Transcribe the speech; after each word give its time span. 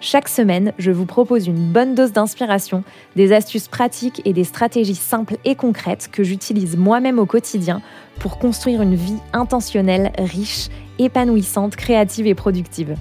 Chaque 0.00 0.28
semaine, 0.28 0.72
je 0.78 0.90
vous 0.90 1.06
propose 1.06 1.46
une 1.46 1.72
bonne 1.72 1.94
dose 1.94 2.12
d'inspiration, 2.12 2.84
des 3.16 3.32
astuces 3.32 3.68
pratiques 3.68 4.20
et 4.26 4.34
des 4.34 4.44
stratégies 4.44 4.94
simples 4.94 5.38
et 5.46 5.54
concrètes 5.54 6.10
que 6.12 6.22
j'utilise 6.22 6.76
moi-même 6.76 7.18
au 7.18 7.24
quotidien 7.24 7.80
pour 8.20 8.38
construire 8.38 8.82
une 8.82 8.94
vie 8.94 9.16
intentionnelle, 9.32 10.12
riche, 10.18 10.68
épanouissante, 10.98 11.76
créative 11.76 12.26
et 12.26 12.34
productive. 12.34 12.94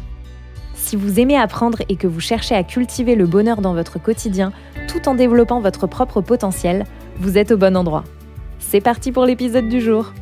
Si 0.74 0.96
vous 0.96 1.20
aimez 1.20 1.38
apprendre 1.38 1.80
et 1.90 1.98
que 1.98 2.08
vous 2.08 2.22
cherchez 2.22 2.56
à 2.56 2.64
cultiver 2.64 3.16
le 3.16 3.26
bonheur 3.26 3.60
dans 3.60 3.74
votre 3.74 4.02
quotidien 4.02 4.54
tout 4.88 5.10
en 5.10 5.16
développant 5.16 5.60
votre 5.60 5.88
propre 5.88 6.22
potentiel, 6.22 6.86
vous 7.18 7.38
êtes 7.38 7.52
au 7.52 7.58
bon 7.58 7.76
endroit. 7.76 8.06
C'est 8.60 8.82
parti 8.82 9.12
pour 9.12 9.26
l'épisode 9.26 9.68
du 9.68 9.82
jour. 9.82 10.14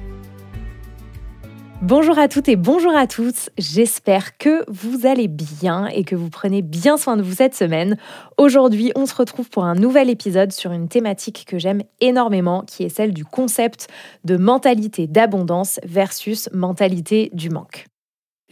Bonjour 1.85 2.17
à 2.17 2.29
toutes 2.29 2.47
et 2.47 2.55
bonjour 2.55 2.95
à 2.95 3.07
tous. 3.07 3.49
J'espère 3.57 4.37
que 4.37 4.63
vous 4.69 5.05
allez 5.05 5.27
bien 5.27 5.87
et 5.87 6.05
que 6.05 6.15
vous 6.15 6.29
prenez 6.29 6.61
bien 6.61 6.95
soin 6.95 7.17
de 7.17 7.21
vous 7.21 7.33
cette 7.33 7.55
semaine. 7.55 7.97
Aujourd'hui, 8.37 8.93
on 8.95 9.05
se 9.05 9.13
retrouve 9.13 9.49
pour 9.49 9.65
un 9.65 9.75
nouvel 9.75 10.09
épisode 10.09 10.53
sur 10.53 10.71
une 10.71 10.88
thématique 10.88 11.43
que 11.45 11.59
j'aime 11.59 11.81
énormément, 11.99 12.61
qui 12.61 12.83
est 12.83 12.89
celle 12.89 13.11
du 13.11 13.25
concept 13.25 13.89
de 14.23 14.38
mentalité 14.38 15.08
d'abondance 15.08 15.81
versus 15.83 16.47
mentalité 16.53 17.30
du 17.33 17.49
manque. 17.49 17.88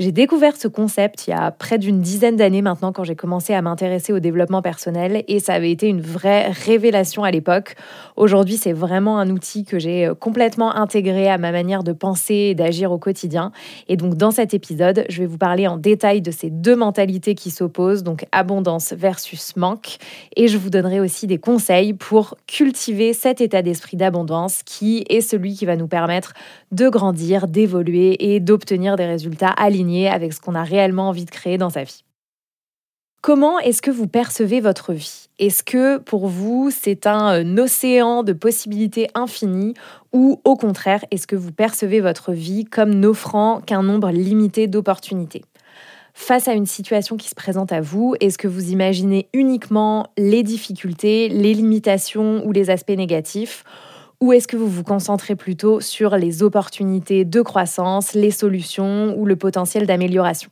J'ai 0.01 0.11
découvert 0.11 0.57
ce 0.57 0.67
concept 0.67 1.27
il 1.27 1.29
y 1.29 1.33
a 1.33 1.51
près 1.51 1.77
d'une 1.77 2.01
dizaine 2.01 2.35
d'années 2.35 2.63
maintenant 2.63 2.91
quand 2.91 3.03
j'ai 3.03 3.15
commencé 3.15 3.53
à 3.53 3.61
m'intéresser 3.61 4.11
au 4.11 4.19
développement 4.19 4.63
personnel 4.63 5.23
et 5.27 5.39
ça 5.39 5.53
avait 5.53 5.69
été 5.69 5.87
une 5.87 6.01
vraie 6.01 6.49
révélation 6.49 7.23
à 7.23 7.29
l'époque. 7.29 7.75
Aujourd'hui, 8.15 8.57
c'est 8.57 8.73
vraiment 8.73 9.19
un 9.19 9.29
outil 9.29 9.63
que 9.63 9.77
j'ai 9.77 10.07
euh, 10.07 10.15
complètement 10.15 10.75
intégré 10.75 11.29
à 11.29 11.37
ma 11.37 11.51
manière 11.51 11.83
de 11.83 11.91
penser 11.91 12.33
et 12.33 12.55
d'agir 12.55 12.91
au 12.91 12.97
quotidien. 12.97 13.51
Et 13.89 13.95
donc 13.95 14.15
dans 14.15 14.31
cet 14.31 14.55
épisode, 14.55 15.05
je 15.07 15.19
vais 15.21 15.27
vous 15.27 15.37
parler 15.37 15.67
en 15.67 15.77
détail 15.77 16.23
de 16.23 16.31
ces 16.31 16.49
deux 16.49 16.75
mentalités 16.75 17.35
qui 17.35 17.51
s'opposent, 17.51 18.01
donc 18.01 18.25
abondance 18.31 18.93
versus 18.93 19.55
manque. 19.55 19.97
Et 20.35 20.47
je 20.47 20.57
vous 20.57 20.71
donnerai 20.71 20.99
aussi 20.99 21.27
des 21.27 21.37
conseils 21.37 21.93
pour 21.93 22.37
cultiver 22.47 23.13
cet 23.13 23.39
état 23.39 23.61
d'esprit 23.61 23.97
d'abondance 23.97 24.63
qui 24.63 25.05
est 25.09 25.21
celui 25.21 25.53
qui 25.53 25.67
va 25.67 25.75
nous 25.75 25.87
permettre 25.87 26.33
de 26.71 26.89
grandir, 26.89 27.47
d'évoluer 27.47 28.33
et 28.33 28.39
d'obtenir 28.39 28.95
des 28.95 29.05
résultats 29.05 29.49
alignés 29.49 29.90
avec 30.07 30.33
ce 30.33 30.41
qu'on 30.41 30.55
a 30.55 30.63
réellement 30.63 31.09
envie 31.09 31.25
de 31.25 31.31
créer 31.31 31.57
dans 31.57 31.69
sa 31.69 31.83
vie. 31.83 32.03
Comment 33.21 33.59
est-ce 33.59 33.83
que 33.83 33.91
vous 33.91 34.07
percevez 34.07 34.61
votre 34.61 34.93
vie? 34.93 35.29
Est-ce 35.37 35.63
que 35.63 35.99
pour 35.99 36.27
vous 36.27 36.71
c'est 36.71 37.05
un 37.05 37.43
euh, 37.43 37.63
océan 37.63 38.23
de 38.23 38.33
possibilités 38.33 39.09
infinies 39.13 39.75
ou 40.11 40.41
au 40.43 40.55
contraire 40.55 41.05
est-ce 41.11 41.27
que 41.27 41.35
vous 41.35 41.51
percevez 41.51 41.99
votre 41.99 42.31
vie 42.31 42.65
comme 42.65 42.95
n'offrant 42.95 43.61
qu'un 43.61 43.83
nombre 43.83 44.09
limité 44.09 44.65
d'opportunités? 44.65 45.43
Face 46.13 46.47
à 46.47 46.53
une 46.53 46.65
situation 46.65 47.15
qui 47.15 47.29
se 47.29 47.35
présente 47.35 47.71
à 47.71 47.79
vous, 47.79 48.15
est-ce 48.19 48.39
que 48.39 48.47
vous 48.47 48.71
imaginez 48.71 49.29
uniquement 49.33 50.07
les 50.17 50.43
difficultés, 50.43 51.29
les 51.29 51.53
limitations 51.53 52.45
ou 52.45 52.51
les 52.51 52.69
aspects 52.69 52.89
négatifs? 52.89 53.63
Ou 54.21 54.33
est-ce 54.33 54.47
que 54.47 54.55
vous 54.55 54.67
vous 54.67 54.83
concentrez 54.83 55.35
plutôt 55.35 55.81
sur 55.81 56.15
les 56.15 56.43
opportunités 56.43 57.25
de 57.25 57.41
croissance, 57.41 58.13
les 58.13 58.31
solutions 58.31 59.15
ou 59.17 59.25
le 59.25 59.35
potentiel 59.35 59.87
d'amélioration? 59.87 60.49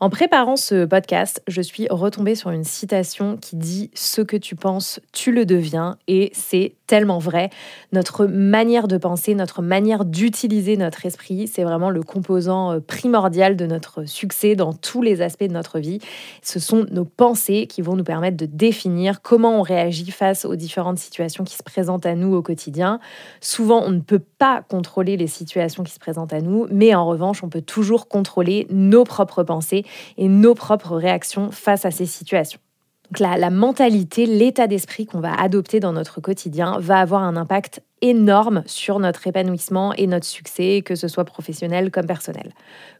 En 0.00 0.10
préparant 0.10 0.54
ce 0.54 0.84
podcast, 0.84 1.42
je 1.48 1.60
suis 1.60 1.88
retombée 1.90 2.36
sur 2.36 2.50
une 2.50 2.62
citation 2.62 3.36
qui 3.36 3.56
dit 3.56 3.90
Ce 3.94 4.22
que 4.22 4.36
tu 4.36 4.54
penses, 4.54 5.00
tu 5.12 5.32
le 5.32 5.44
deviens. 5.44 5.96
Et 6.06 6.30
c'est 6.34 6.74
tellement 6.86 7.18
vrai. 7.18 7.50
Notre 7.92 8.26
manière 8.26 8.86
de 8.86 8.96
penser, 8.96 9.34
notre 9.34 9.60
manière 9.60 10.04
d'utiliser 10.04 10.76
notre 10.76 11.04
esprit, 11.04 11.48
c'est 11.48 11.64
vraiment 11.64 11.90
le 11.90 12.02
composant 12.02 12.74
euh, 12.74 12.80
primordial 12.80 13.56
de 13.56 13.66
notre 13.66 14.08
succès 14.08 14.54
dans 14.54 14.72
tous 14.72 15.02
les 15.02 15.20
aspects 15.20 15.44
de 15.44 15.52
notre 15.52 15.80
vie. 15.80 15.98
Ce 16.42 16.60
sont 16.60 16.86
nos 16.90 17.04
pensées 17.04 17.66
qui 17.66 17.82
vont 17.82 17.96
nous 17.96 18.04
permettre 18.04 18.36
de 18.36 18.46
définir 18.46 19.20
comment 19.20 19.58
on 19.58 19.62
réagit 19.62 20.10
face 20.12 20.44
aux 20.44 20.56
différentes 20.56 20.98
situations 20.98 21.42
qui 21.42 21.56
se 21.56 21.62
présentent 21.64 22.06
à 22.06 22.14
nous 22.14 22.34
au 22.34 22.40
quotidien. 22.40 23.00
Souvent, 23.40 23.82
on 23.84 23.90
ne 23.90 24.00
peut 24.00 24.22
pas 24.38 24.62
contrôler 24.62 25.16
les 25.16 25.26
situations 25.26 25.82
qui 25.82 25.92
se 25.92 25.98
présentent 25.98 26.32
à 26.32 26.40
nous, 26.40 26.68
mais 26.70 26.94
en 26.94 27.06
revanche, 27.06 27.42
on 27.42 27.48
peut 27.48 27.62
toujours 27.62 28.08
contrôler 28.08 28.66
nos 28.70 29.04
propres 29.04 29.42
pensées 29.42 29.84
et 30.16 30.28
nos 30.28 30.54
propres 30.54 30.96
réactions 30.96 31.50
face 31.50 31.84
à 31.84 31.90
ces 31.90 32.06
situations. 32.06 32.60
Donc 33.10 33.20
la, 33.20 33.36
la 33.38 33.50
mentalité, 33.50 34.26
l'état 34.26 34.66
d'esprit 34.66 35.06
qu'on 35.06 35.20
va 35.20 35.32
adopter 35.34 35.80
dans 35.80 35.92
notre 35.92 36.20
quotidien 36.20 36.78
va 36.78 37.00
avoir 37.00 37.22
un 37.22 37.36
impact 37.36 37.82
énorme 38.02 38.62
sur 38.66 38.98
notre 38.98 39.26
épanouissement 39.26 39.92
et 39.94 40.06
notre 40.06 40.26
succès, 40.26 40.82
que 40.84 40.94
ce 40.94 41.08
soit 41.08 41.24
professionnel 41.24 41.90
comme 41.90 42.06
personnel. 42.06 42.52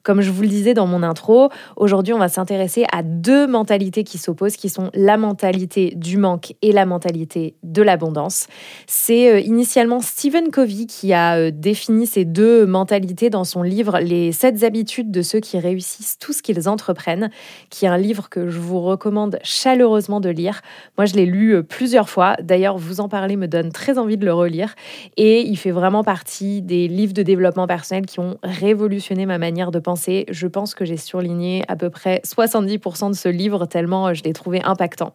Comme 0.03 0.21
je 0.21 0.31
vous 0.31 0.43
le 0.43 0.49
disais 0.49 0.75
dans 0.75 0.87
mon 0.87 1.03
intro, 1.03 1.51
aujourd'hui 1.77 2.13
on 2.15 2.19
va 2.19 2.29
s'intéresser 2.29 2.87
à 2.93 3.03
deux 3.03 3.47
mentalités 3.47 4.05
qui 4.05 4.19
s'opposent, 4.19 4.57
qui 4.57 4.69
sont 4.69 4.91
la 4.95 5.17
mentalité 5.17 5.93
du 5.97 6.17
manque 6.17 6.55
et 6.63 6.73
la 6.73 6.87
mentalité 6.87 7.57
de 7.63 7.83
l'abondance. 7.83 8.47
C'est 8.87 9.31
euh, 9.31 9.41
initialement 9.41 10.01
Stephen 10.01 10.51
Covey 10.51 10.87
qui 10.87 11.13
a 11.13 11.37
euh, 11.37 11.51
défini 11.53 12.07
ces 12.07 12.25
deux 12.25 12.67
mentalités 12.67 13.31
dans 13.31 13.45
son 13.45 13.63
livre 13.63 13.99
Les 13.99 14.33
7 14.33 14.63
habitudes 14.63 15.11
de 15.11 15.23
ceux 15.23 15.41
qui 15.41 15.59
réussissent 15.59 16.19
tout 16.19 16.33
ce 16.33 16.43
qu'ils 16.43 16.69
entreprennent, 16.69 17.31
qui 17.71 17.85
est 17.85 17.89
un 17.89 17.99
livre 17.99 18.29
que 18.29 18.49
je 18.49 18.59
vous 18.59 18.81
recommande 18.81 19.39
chaleureusement 19.43 20.21
de 20.21 20.31
lire. 20.31 20.63
Moi 20.97 21.05
je 21.07 21.15
l'ai 21.15 21.27
lu 21.27 21.55
euh, 21.55 21.63
plusieurs 21.63 22.09
fois, 22.09 22.37
d'ailleurs 22.41 22.79
vous 22.79 23.01
en 23.01 23.09
parler 23.09 23.37
me 23.37 23.49
donne 23.49 23.73
très 23.73 23.99
envie 23.99 24.17
de 24.17 24.25
le 24.25 24.33
relire. 24.33 24.75
Et 25.17 25.41
il 25.43 25.57
fait 25.57 25.71
vraiment 25.71 26.05
partie 26.05 26.63
des 26.63 26.89
livres 26.89 27.13
de 27.13 27.23
développement 27.23 27.67
personnel 27.67 28.07
qui 28.07 28.21
ont 28.21 28.39
révolutionné 28.43 29.27
ma 29.27 29.39
manière 29.39 29.71
de 29.71 29.79
penser. 29.79 30.27
Je 30.31 30.47
pense 30.47 30.75
que 30.75 30.85
j'ai 30.85 30.97
surligné 30.97 31.65
à 31.69 31.77
peu 31.77 31.91
près 31.91 32.21
70% 32.25 33.11
de 33.11 33.15
ce 33.15 33.29
livre 33.29 33.67
tellement 33.67 34.15
je 34.15 34.23
l'ai 34.23 34.33
trouvé 34.33 34.63
impactant. 34.63 35.15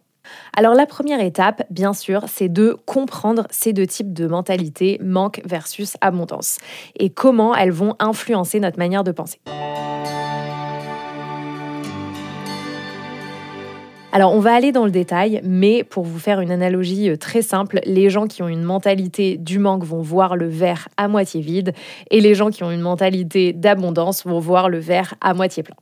Alors 0.56 0.74
la 0.74 0.86
première 0.86 1.20
étape, 1.20 1.64
bien 1.70 1.94
sûr, 1.94 2.24
c'est 2.28 2.50
de 2.50 2.78
comprendre 2.86 3.46
ces 3.50 3.74
deux 3.74 3.88
types 3.88 4.14
de 4.14 4.28
mentalités, 4.28 4.98
manque 5.04 5.42
versus 5.46 5.98
abondance, 6.02 6.60
et 6.98 7.10
comment 7.10 7.56
elles 7.56 7.72
vont 7.72 7.96
influencer 8.00 8.60
notre 8.60 8.80
manière 8.80 9.04
de 9.04 9.12
penser. 9.12 9.40
Alors, 14.16 14.36
on 14.36 14.40
va 14.40 14.54
aller 14.54 14.72
dans 14.72 14.86
le 14.86 14.92
détail, 14.92 15.42
mais 15.44 15.84
pour 15.84 16.04
vous 16.04 16.20
faire 16.20 16.40
une 16.40 16.52
analogie 16.52 17.10
euh, 17.10 17.18
très 17.18 17.42
simple, 17.42 17.80
les 17.84 18.12
gens 18.12 18.28
qui 18.28 18.44
ont 18.44 18.48
une 18.48 18.62
mentalité 18.62 19.38
du 19.38 19.58
manque 19.58 19.84
vont 19.84 20.02
voir 20.04 20.36
le 20.36 20.48
verre 20.48 20.88
à 20.98 21.08
moitié 21.08 21.42
vide 21.42 21.74
et 22.12 22.22
les 22.22 22.36
gens 22.36 22.52
qui 22.52 22.64
ont 22.64 22.70
une 22.70 22.80
mentalité 22.80 23.54
d'abondance 23.54 24.24
vont 24.24 24.38
voir 24.38 24.70
le 24.70 24.78
verre 24.78 25.16
à 25.20 25.34
moitié 25.34 25.64
plein. 25.64 25.76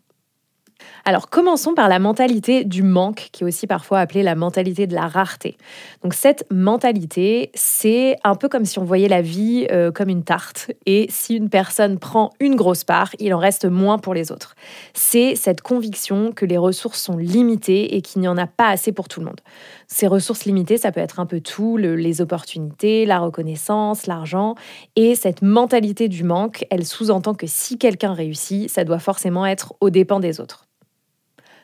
Alors 1.04 1.30
commençons 1.30 1.74
par 1.74 1.90
la 1.90 2.00
mentalité 2.00 2.64
du 2.64 2.84
manque, 2.84 3.30
qui 3.32 3.44
est 3.44 3.48
aussi 3.48 3.66
parfois 3.66 4.00
appelée 4.00 4.24
la 4.24 4.36
mentalité 4.36 4.86
de 4.86 4.94
la 4.94 5.08
rareté. 5.08 5.58
Donc 6.04 6.14
cette 6.14 6.46
mentalité, 6.52 7.52
c'est 7.56 8.18
un 8.24 8.36
peu 8.36 8.50
comme 8.50 8.66
si 8.66 8.78
on 8.78 8.84
voyait 8.84 9.08
la 9.08 9.22
vie 9.22 9.68
euh, 9.72 9.92
comme 9.92 10.10
une 10.10 10.24
tarte, 10.24 10.72
et 10.86 11.08
si 11.10 11.36
une 11.36 11.50
personne 11.50 11.98
prend 11.98 12.30
une 12.40 12.56
grosse 12.56 12.84
part, 12.84 13.12
il 13.20 13.34
en 13.34 13.40
reste 13.40 13.66
moins 13.66 13.98
pour 13.98 14.14
les 14.14 14.32
autres. 14.32 14.56
C'est 14.94 15.36
cette 15.36 15.62
conviction 15.62 16.32
que 16.32 16.46
les 16.46 16.58
ressources 16.58 17.02
sont 17.02 17.18
limitées 17.18 17.96
et 17.96 18.02
qu'il 18.02 18.22
n'y 18.22 18.28
en 18.28 18.38
a 18.38 18.48
pas 18.48 18.70
assez 18.70 18.92
pour 18.92 19.08
tout 19.08 19.20
le 19.20 19.26
monde. 19.26 19.42
Ces 19.88 20.08
ressources 20.08 20.46
limitées, 20.46 20.78
ça 20.78 20.92
peut 20.92 21.00
être 21.00 21.20
un 21.20 21.26
peu 21.26 21.42
tout, 21.42 21.78
les 21.78 22.22
opportunités, 22.22 23.06
la 23.06 23.20
reconnaissance, 23.20 24.06
l'argent, 24.06 24.56
et 24.96 25.16
cette 25.16 25.42
mentalité 25.42 26.08
du 26.08 26.24
manque, 26.24 26.66
elle 26.70 26.86
sous-entend 26.86 27.34
que 27.34 27.48
si 27.48 27.78
quelqu'un 27.78 28.14
réussit, 28.14 28.70
ça 28.70 28.84
doit 28.84 29.00
forcément 29.00 29.46
être 29.46 29.74
aux 29.82 29.90
dépens 29.90 30.20
des 30.20 30.40
autres. 30.40 30.68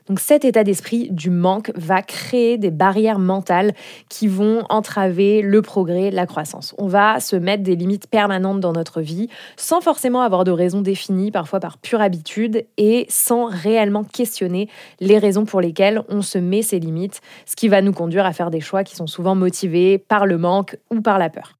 Donc 0.07 0.19
cet 0.19 0.45
état 0.45 0.63
d'esprit 0.63 1.09
du 1.11 1.29
manque 1.29 1.71
va 1.75 2.01
créer 2.01 2.57
des 2.57 2.71
barrières 2.71 3.19
mentales 3.19 3.73
qui 4.09 4.27
vont 4.27 4.63
entraver 4.69 5.41
le 5.41 5.61
progrès, 5.61 6.11
la 6.11 6.25
croissance. 6.25 6.73
On 6.77 6.87
va 6.87 7.19
se 7.19 7.35
mettre 7.35 7.63
des 7.63 7.75
limites 7.75 8.07
permanentes 8.07 8.59
dans 8.61 8.73
notre 8.73 9.01
vie 9.01 9.27
sans 9.57 9.81
forcément 9.81 10.21
avoir 10.21 10.43
de 10.43 10.51
raisons 10.51 10.81
définies, 10.81 11.31
parfois 11.31 11.59
par 11.59 11.77
pure 11.77 12.01
habitude, 12.01 12.65
et 12.77 13.05
sans 13.09 13.45
réellement 13.45 14.03
questionner 14.03 14.69
les 14.99 15.17
raisons 15.17 15.45
pour 15.45 15.61
lesquelles 15.61 16.01
on 16.09 16.21
se 16.21 16.37
met 16.37 16.61
ces 16.61 16.79
limites, 16.79 17.21
ce 17.45 17.55
qui 17.55 17.67
va 17.67 17.81
nous 17.81 17.93
conduire 17.93 18.25
à 18.25 18.33
faire 18.33 18.51
des 18.51 18.61
choix 18.61 18.83
qui 18.83 18.95
sont 18.95 19.07
souvent 19.07 19.35
motivés 19.35 19.97
par 19.97 20.25
le 20.25 20.37
manque 20.37 20.77
ou 20.89 21.01
par 21.01 21.19
la 21.19 21.29
peur. 21.29 21.57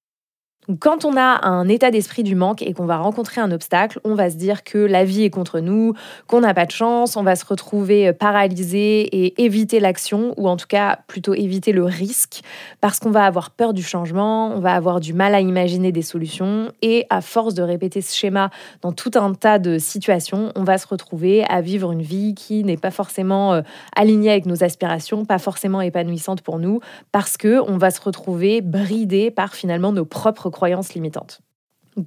Quand 0.79 1.05
on 1.05 1.15
a 1.15 1.47
un 1.47 1.69
état 1.69 1.91
d'esprit 1.91 2.23
du 2.23 2.35
manque 2.35 2.61
et 2.61 2.73
qu'on 2.73 2.85
va 2.85 2.97
rencontrer 2.97 3.39
un 3.39 3.51
obstacle, 3.51 4.01
on 4.03 4.15
va 4.15 4.29
se 4.29 4.35
dire 4.35 4.65
que 4.65 4.77
la 4.77 5.05
vie 5.05 5.23
est 5.23 5.29
contre 5.29 5.61
nous, 5.61 5.93
qu'on 6.27 6.41
n'a 6.41 6.53
pas 6.53 6.65
de 6.65 6.71
chance, 6.71 7.15
on 7.15 7.23
va 7.23 7.37
se 7.37 7.45
retrouver 7.45 8.11
paralysé 8.11 9.01
et 9.01 9.41
éviter 9.41 9.79
l'action, 9.79 10.33
ou 10.35 10.49
en 10.49 10.57
tout 10.57 10.67
cas 10.67 10.99
plutôt 11.07 11.33
éviter 11.33 11.71
le 11.71 11.85
risque, 11.85 12.41
parce 12.81 12.99
qu'on 12.99 13.11
va 13.11 13.25
avoir 13.25 13.51
peur 13.51 13.73
du 13.73 13.81
changement, 13.81 14.51
on 14.53 14.59
va 14.59 14.73
avoir 14.73 14.99
du 14.99 15.13
mal 15.13 15.35
à 15.35 15.39
imaginer 15.39 15.93
des 15.93 16.01
solutions, 16.01 16.71
et 16.81 17.05
à 17.09 17.21
force 17.21 17.53
de 17.53 17.61
répéter 17.63 18.01
ce 18.01 18.13
schéma 18.13 18.49
dans 18.81 18.91
tout 18.91 19.11
un 19.15 19.33
tas 19.33 19.59
de 19.59 19.77
situations, 19.77 20.51
on 20.55 20.65
va 20.65 20.77
se 20.77 20.87
retrouver 20.87 21.45
à 21.45 21.61
vivre 21.61 21.93
une 21.93 22.01
vie 22.01 22.35
qui 22.35 22.65
n'est 22.65 22.77
pas 22.77 22.91
forcément 22.91 23.53
euh, 23.53 23.61
alignée 23.95 24.31
avec 24.31 24.45
nos 24.45 24.65
aspirations, 24.65 25.23
pas 25.23 25.39
forcément 25.39 25.79
épanouissante 25.79 26.41
pour 26.41 26.59
nous, 26.59 26.81
parce 27.13 27.37
que 27.37 27.61
on 27.69 27.77
va 27.77 27.89
se 27.89 28.01
retrouver 28.01 28.59
bridé 28.59 29.31
par 29.31 29.55
finalement 29.55 29.93
nos 29.93 30.05
propres 30.05 30.49
croyances 30.57 30.95
limitantes. 30.95 31.39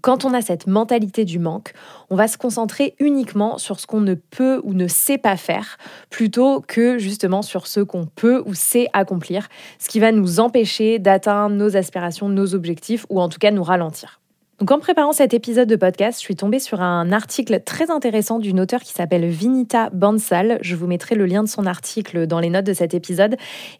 Quand 0.02 0.24
on 0.24 0.34
a 0.34 0.42
cette 0.42 0.66
mentalité 0.66 1.24
du 1.24 1.38
manque, 1.38 1.72
on 2.10 2.16
va 2.16 2.26
se 2.26 2.36
concentrer 2.36 2.94
uniquement 2.98 3.58
sur 3.58 3.78
ce 3.78 3.86
qu'on 3.86 4.00
ne 4.00 4.14
peut 4.14 4.60
ou 4.64 4.74
ne 4.74 4.88
sait 4.88 5.18
pas 5.18 5.36
faire, 5.36 5.78
plutôt 6.10 6.60
que 6.60 6.98
justement 6.98 7.42
sur 7.42 7.68
ce 7.68 7.80
qu'on 7.80 8.06
peut 8.06 8.42
ou 8.46 8.54
sait 8.54 8.88
accomplir, 8.92 9.48
ce 9.78 9.88
qui 9.88 10.00
va 10.00 10.10
nous 10.10 10.40
empêcher 10.40 10.98
d'atteindre 10.98 11.54
nos 11.54 11.76
aspirations, 11.76 12.28
nos 12.28 12.56
objectifs, 12.56 13.06
ou 13.08 13.20
en 13.20 13.28
tout 13.28 13.38
cas 13.38 13.52
nous 13.52 13.62
ralentir. 13.64 14.19
Donc 14.60 14.72
en 14.72 14.78
préparant 14.78 15.14
cet 15.14 15.32
épisode 15.32 15.70
de 15.70 15.76
podcast, 15.76 16.18
je 16.18 16.24
suis 16.24 16.36
tombée 16.36 16.58
sur 16.58 16.82
un 16.82 17.12
article 17.12 17.62
très 17.64 17.90
intéressant 17.90 18.38
d'une 18.38 18.60
auteure 18.60 18.82
qui 18.82 18.92
s'appelle 18.92 19.26
Vinita 19.26 19.88
Bansal. 19.88 20.58
Je 20.60 20.76
vous 20.76 20.86
mettrai 20.86 21.14
le 21.14 21.24
lien 21.24 21.42
de 21.42 21.48
son 21.48 21.64
article 21.64 22.26
dans 22.26 22.40
les 22.40 22.50
notes 22.50 22.66
de 22.66 22.74
cet 22.74 22.92
épisode 22.92 23.36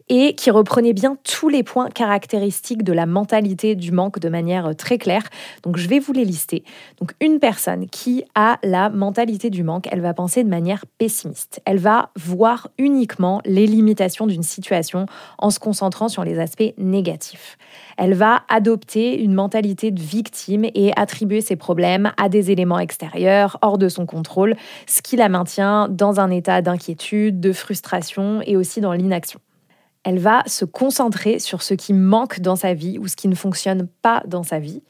et 0.09 0.33
qui 0.33 0.49
reprenait 0.49 0.93
bien 0.93 1.17
tous 1.23 1.49
les 1.49 1.61
points 1.61 1.87
caractéristiques 1.89 2.81
de 2.81 2.93
la 2.93 3.05
mentalité 3.05 3.75
du 3.75 3.91
manque 3.91 4.17
de 4.17 4.27
manière 4.27 4.75
très 4.75 4.97
claire. 4.97 5.21
Donc 5.61 5.77
je 5.77 5.87
vais 5.87 5.99
vous 5.99 6.13
les 6.13 6.25
lister. 6.25 6.63
Donc 6.99 7.11
une 7.21 7.37
personne 7.37 7.87
qui 7.87 8.23
a 8.33 8.57
la 8.63 8.89
mentalité 8.89 9.51
du 9.51 9.61
manque, 9.61 9.87
elle 9.91 10.01
va 10.01 10.15
penser 10.15 10.43
de 10.43 10.49
manière 10.49 10.87
pessimiste. 10.97 11.61
Elle 11.65 11.77
va 11.77 12.09
voir 12.15 12.69
uniquement 12.79 13.39
les 13.45 13.67
limitations 13.67 14.25
d'une 14.25 14.41
situation 14.41 15.05
en 15.37 15.51
se 15.51 15.59
concentrant 15.59 16.09
sur 16.09 16.23
les 16.23 16.39
aspects 16.39 16.73
négatifs. 16.79 17.59
Elle 17.99 18.15
va 18.15 18.41
adopter 18.49 19.21
une 19.21 19.35
mentalité 19.35 19.91
de 19.91 20.01
victime 20.01 20.70
et 20.75 20.91
attribuer 20.97 21.41
ses 21.41 21.55
problèmes 21.55 22.11
à 22.17 22.29
des 22.29 22.51
éléments 22.51 22.79
extérieurs, 22.79 23.57
hors 23.61 23.77
de 23.77 23.89
son 23.89 24.05
contrôle, 24.05 24.55
ce 24.87 25.01
qui 25.01 25.15
la 25.15 25.29
maintient 25.29 25.87
dans 25.89 26.19
un 26.19 26.29
état 26.29 26.61
d'inquiétude, 26.61 27.39
de 27.39 27.53
frustration 27.53 28.41
et 28.45 28.57
aussi 28.57 28.81
dans 28.81 28.93
l'inaction. 28.93 29.39
Elle 30.03 30.17
va 30.17 30.41
se 30.47 30.65
concentrer 30.65 31.37
sur 31.37 31.61
ce 31.61 31.75
qui 31.75 31.93
manque 31.93 32.39
dans 32.39 32.55
sa 32.55 32.73
vie 32.73 32.97
ou 32.97 33.07
ce 33.07 33.15
qui 33.15 33.27
ne 33.27 33.35
fonctionne 33.35 33.87
pas 34.01 34.23
dans 34.25 34.41
sa 34.41 34.57
vie. 34.57 34.81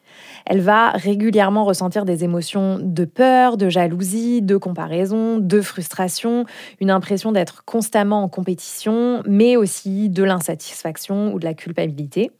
Elle 0.45 0.61
va 0.61 0.91
régulièrement 0.91 1.65
ressentir 1.65 2.05
des 2.05 2.23
émotions 2.23 2.79
de 2.81 3.03
peur, 3.03 3.57
de 3.57 3.67
jalousie, 3.67 4.41
de 4.41 4.55
comparaison, 4.55 5.37
de 5.37 5.61
frustration, 5.61 6.45
une 6.79 6.91
impression 6.91 7.33
d'être 7.33 7.65
constamment 7.65 8.23
en 8.23 8.29
compétition, 8.29 9.21
mais 9.27 9.57
aussi 9.57 10.09
de 10.09 10.23
l'insatisfaction 10.23 11.33
ou 11.33 11.39
de 11.39 11.45
la 11.45 11.53
culpabilité. 11.53 12.31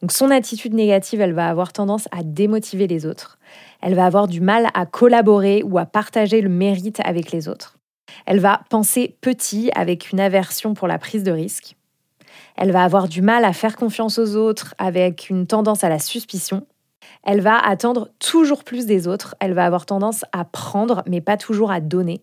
Donc 0.00 0.12
son 0.12 0.30
attitude 0.30 0.74
négative, 0.74 1.20
elle 1.20 1.32
va 1.32 1.48
avoir 1.48 1.72
tendance 1.72 2.08
à 2.10 2.22
démotiver 2.22 2.86
les 2.86 3.06
autres. 3.06 3.38
Elle 3.80 3.94
va 3.94 4.06
avoir 4.06 4.28
du 4.28 4.40
mal 4.40 4.68
à 4.74 4.86
collaborer 4.86 5.62
ou 5.62 5.78
à 5.78 5.86
partager 5.86 6.40
le 6.40 6.48
mérite 6.48 7.00
avec 7.04 7.32
les 7.32 7.48
autres. 7.48 7.78
Elle 8.26 8.40
va 8.40 8.62
penser 8.68 9.16
petit 9.20 9.70
avec 9.74 10.10
une 10.10 10.20
aversion 10.20 10.74
pour 10.74 10.88
la 10.88 10.98
prise 10.98 11.22
de 11.22 11.32
risque. 11.32 11.76
Elle 12.56 12.72
va 12.72 12.84
avoir 12.84 13.08
du 13.08 13.22
mal 13.22 13.44
à 13.44 13.52
faire 13.52 13.76
confiance 13.76 14.18
aux 14.18 14.36
autres 14.36 14.74
avec 14.78 15.30
une 15.30 15.46
tendance 15.46 15.84
à 15.84 15.88
la 15.88 15.98
suspicion. 15.98 16.66
Elle 17.24 17.40
va 17.40 17.58
attendre 17.58 18.10
toujours 18.18 18.64
plus 18.64 18.86
des 18.86 19.08
autres. 19.08 19.34
Elle 19.40 19.54
va 19.54 19.64
avoir 19.64 19.86
tendance 19.86 20.24
à 20.32 20.44
prendre 20.44 21.02
mais 21.06 21.20
pas 21.20 21.36
toujours 21.36 21.70
à 21.70 21.80
donner. 21.80 22.22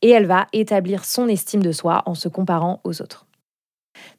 Et 0.00 0.10
elle 0.10 0.26
va 0.26 0.46
établir 0.52 1.04
son 1.04 1.28
estime 1.28 1.62
de 1.62 1.72
soi 1.72 2.02
en 2.06 2.14
se 2.14 2.28
comparant 2.28 2.80
aux 2.84 3.00
autres. 3.02 3.26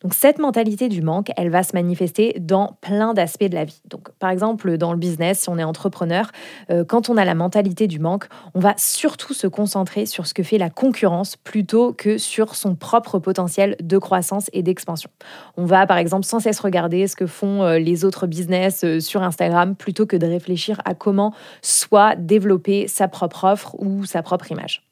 Donc 0.02 0.14
cette 0.14 0.40
mentalité 0.40 0.90
du 0.90 1.02
manque, 1.02 1.32
elle 1.38 1.50
va 1.50 1.64
se 1.64 1.74
manifester 1.74 2.36
dans 2.40 2.78
plein 2.82 3.14
d'aspects 3.14 3.44
de 3.44 3.56
la 3.56 3.66
vie. 3.66 3.82
Donc 3.86 4.10
par 4.20 4.30
exemple 4.30 4.78
dans 4.78 4.92
le 4.92 5.00
business, 5.00 5.42
si 5.42 5.50
on 5.50 5.58
est 5.58 5.64
entrepreneur, 5.64 6.30
euh, 6.70 6.84
quand 6.86 7.10
on 7.10 7.18
a 7.18 7.26
la 7.26 7.36
mentalité 7.36 7.88
du 7.88 8.00
manque, 8.00 8.26
on 8.54 8.60
va 8.60 8.74
surtout 8.78 9.34
se 9.34 9.48
concentrer 9.48 10.06
sur 10.06 10.28
ce 10.28 10.34
que 10.34 10.44
fait 10.44 10.58
la 10.58 10.70
concurrence 10.70 11.36
plutôt 11.36 11.94
que 11.94 12.18
sur 12.18 12.56
son 12.56 12.76
propre 12.76 13.20
potentiel 13.20 13.76
de 13.82 13.98
croissance 13.98 14.50
et 14.54 14.64
d'expansion. 14.64 15.10
On 15.58 15.66
va 15.66 15.86
par 15.88 15.98
exemple 15.98 16.26
sans 16.26 16.40
cesse 16.40 16.60
regarder 16.60 17.08
ce 17.08 17.16
que 17.16 17.28
font 17.28 17.64
euh, 17.64 17.80
les 17.80 18.06
autres 18.06 18.28
business 18.28 18.84
euh, 18.84 19.00
sur 19.00 19.24
Instagram 19.24 19.76
plutôt 19.76 20.06
que 20.06 20.18
de 20.18 20.28
réfléchir 20.28 20.82
à 20.86 20.94
comment 20.94 21.34
soit 21.62 22.16
développer 22.16 22.88
sa 22.88 23.08
propre 23.08 23.46
offre 23.46 23.76
ou 23.80 24.06
sa 24.06 24.22
propre 24.22 24.52
image. 24.52 24.84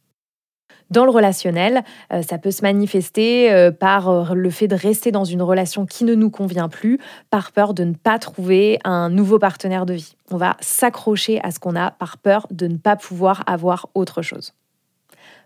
Dans 0.92 1.06
le 1.06 1.12
relationnel, 1.12 1.84
euh, 2.12 2.22
ça 2.22 2.38
peut 2.38 2.52
se 2.52 2.64
manifester 2.64 3.50
euh, 3.50 3.72
par 3.72 4.10
euh, 4.10 4.34
le 4.34 4.50
fait 4.50 4.68
de 4.68 4.76
rester 4.76 5.14
dans 5.14 5.24
une 5.24 5.42
relation 5.42 5.86
qui 5.86 6.04
ne 6.04 6.16
nous 6.16 6.30
convient 6.30 6.68
plus, 6.68 7.00
par 7.30 7.54
peur 7.54 7.74
de 7.74 7.86
ne 7.86 7.94
pas 7.94 8.20
trouver 8.20 8.78
un 8.84 9.10
nouveau 9.10 9.40
partenaire 9.40 9.86
de 9.86 9.94
vie. 9.94 10.18
On 10.32 10.38
va 10.38 10.58
s'accrocher 10.60 11.40
à 11.44 11.52
ce 11.52 11.60
qu'on 11.60 11.78
a 11.78 11.92
par 11.92 12.18
peur 12.18 12.46
de 12.52 12.68
ne 12.68 12.76
pas 12.76 12.98
pouvoir 12.98 13.44
avoir 13.48 13.88
autre 13.94 14.22
chose. 14.22 14.54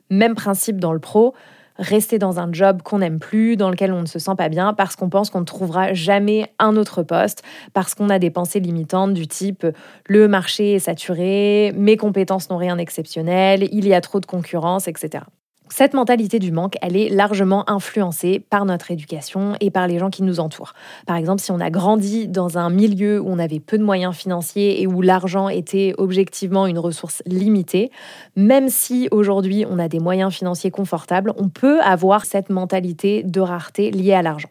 Même 0.10 0.34
principe 0.34 0.80
dans 0.80 0.94
le 0.94 1.00
pro, 1.00 1.36
rester 1.78 2.20
dans 2.20 2.40
un 2.40 2.52
job 2.52 2.82
qu'on 2.82 3.00
n'aime 3.00 3.20
plus, 3.20 3.58
dans 3.58 3.70
lequel 3.70 3.92
on 3.94 4.02
ne 4.02 4.06
se 4.06 4.20
sent 4.20 4.36
pas 4.38 4.50
bien, 4.50 4.74
parce 4.74 4.96
qu'on 4.96 5.10
pense 5.10 5.30
qu'on 5.30 5.42
ne 5.42 5.46
trouvera 5.46 5.94
jamais 5.94 6.52
un 6.60 6.76
autre 6.76 7.04
poste, 7.04 7.44
parce 7.74 7.96
qu'on 7.96 8.10
a 8.10 8.20
des 8.20 8.30
pensées 8.30 8.60
limitantes 8.60 9.14
du 9.14 9.28
type 9.28 9.66
le 10.08 10.28
marché 10.28 10.74
est 10.74 10.80
saturé, 10.80 11.74
mes 11.76 11.98
compétences 11.98 12.50
n'ont 12.50 12.58
rien 12.58 12.76
d'exceptionnel, 12.76 13.68
il 13.72 13.88
y 13.88 13.94
a 13.94 14.02
trop 14.02 14.20
de 14.20 14.26
concurrence, 14.26 14.88
etc. 14.88 15.24
Cette 15.70 15.96
mentalité 15.96 16.38
du 16.38 16.52
manque, 16.52 16.76
elle 16.82 16.96
est 16.96 17.10
largement 17.10 17.68
influencée 17.70 18.40
par 18.40 18.66
notre 18.66 18.92
éducation 18.92 19.56
et 19.60 19.72
par 19.72 19.88
les 19.88 19.98
gens 19.98 20.12
qui 20.12 20.22
nous 20.22 20.40
entourent. 20.40 20.74
Par 21.08 21.16
exemple, 21.16 21.42
si 21.42 21.52
on 21.52 21.60
a 21.60 21.72
grandi 21.72 22.28
dans 22.28 22.60
un 22.60 22.70
milieu 22.70 23.20
où 23.20 23.28
on 23.28 23.40
avait 23.40 23.60
peu 23.60 23.80
de 23.80 23.84
moyens 23.84 24.16
financiers 24.16 24.82
et 24.82 24.88
où 24.88 25.02
l'argent 25.02 25.50
était 25.50 25.96
objectivement 25.98 26.68
une 26.68 26.78
ressource 26.78 27.24
limitée, 27.26 27.92
même 28.36 28.70
si 28.70 29.08
aujourd'hui 29.10 29.66
on 29.70 29.80
a 29.80 29.88
des 29.88 30.00
moyens 30.00 30.34
financiers 30.34 30.72
confortables, 30.72 31.34
on 31.36 31.50
peut 31.50 31.82
avoir 31.82 32.26
cette 32.26 32.50
mentalité 32.50 33.24
de 33.24 33.40
rareté 33.42 33.90
liée 33.90 34.14
à 34.14 34.22
l'argent. 34.22 34.50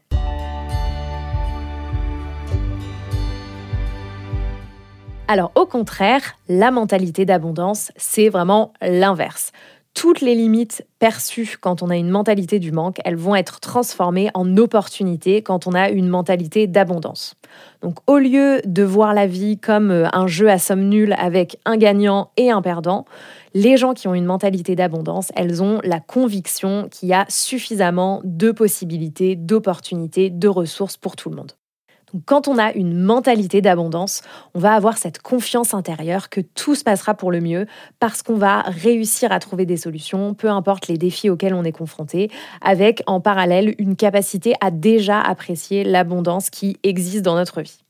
Alors 5.26 5.52
au 5.54 5.64
contraire, 5.64 6.20
la 6.48 6.70
mentalité 6.70 7.24
d'abondance, 7.24 7.92
c'est 7.96 8.28
vraiment 8.28 8.74
l'inverse 8.82 9.52
toutes 9.94 10.20
les 10.20 10.34
limites 10.34 10.84
perçues 10.98 11.56
quand 11.60 11.82
on 11.82 11.88
a 11.88 11.96
une 11.96 12.10
mentalité 12.10 12.58
du 12.58 12.72
manque, 12.72 12.98
elles 13.04 13.16
vont 13.16 13.36
être 13.36 13.60
transformées 13.60 14.28
en 14.34 14.56
opportunités 14.56 15.40
quand 15.42 15.66
on 15.66 15.72
a 15.72 15.88
une 15.88 16.08
mentalité 16.08 16.66
d'abondance. 16.66 17.36
Donc 17.80 17.98
au 18.06 18.18
lieu 18.18 18.60
de 18.64 18.82
voir 18.82 19.14
la 19.14 19.26
vie 19.26 19.56
comme 19.56 19.90
euh, 19.90 20.08
un 20.12 20.26
jeu 20.26 20.50
à 20.50 20.58
somme 20.58 20.88
nulle 20.88 21.14
avec 21.16 21.58
un 21.64 21.76
gagnant 21.76 22.32
et 22.36 22.50
un 22.50 22.60
perdant, 22.60 23.04
les 23.54 23.76
gens 23.76 23.94
qui 23.94 24.08
ont 24.08 24.14
une 24.14 24.24
mentalité 24.24 24.74
d'abondance, 24.74 25.30
elles 25.36 25.62
ont 25.62 25.80
la 25.84 26.00
conviction 26.00 26.88
qu'il 26.90 27.08
y 27.08 27.14
a 27.14 27.24
suffisamment 27.28 28.20
de 28.24 28.50
possibilités, 28.50 29.36
d'opportunités, 29.36 30.28
de 30.28 30.48
ressources 30.48 30.96
pour 30.96 31.14
tout 31.14 31.30
le 31.30 31.36
monde 31.36 31.52
quand 32.26 32.48
on 32.48 32.58
a 32.58 32.72
une 32.72 32.98
mentalité 32.98 33.60
d'abondance, 33.60 34.22
on 34.54 34.58
va 34.58 34.74
avoir 34.74 34.98
cette 34.98 35.20
confiance 35.20 35.74
intérieure 35.74 36.28
que 36.28 36.40
tout 36.40 36.74
se 36.74 36.84
passera 36.84 37.14
pour 37.14 37.30
le 37.30 37.40
mieux 37.40 37.66
parce 38.00 38.22
qu'on 38.22 38.36
va 38.36 38.60
réussir 38.62 39.32
à 39.32 39.38
trouver 39.40 39.66
des 39.66 39.76
solutions, 39.76 40.34
peu 40.34 40.48
importe 40.48 40.88
les 40.88 40.98
défis 40.98 41.30
auxquels 41.30 41.54
on 41.54 41.64
est 41.64 41.72
confronté, 41.72 42.30
avec 42.60 43.02
en 43.06 43.20
parallèle 43.20 43.74
une 43.78 43.96
capacité 43.96 44.54
à 44.60 44.70
déjà 44.70 45.20
apprécier 45.20 45.84
l'abondance 45.84 46.50
qui 46.50 46.78
existe 46.82 47.22
dans 47.22 47.34
notre 47.34 47.62
vie. 47.62 47.83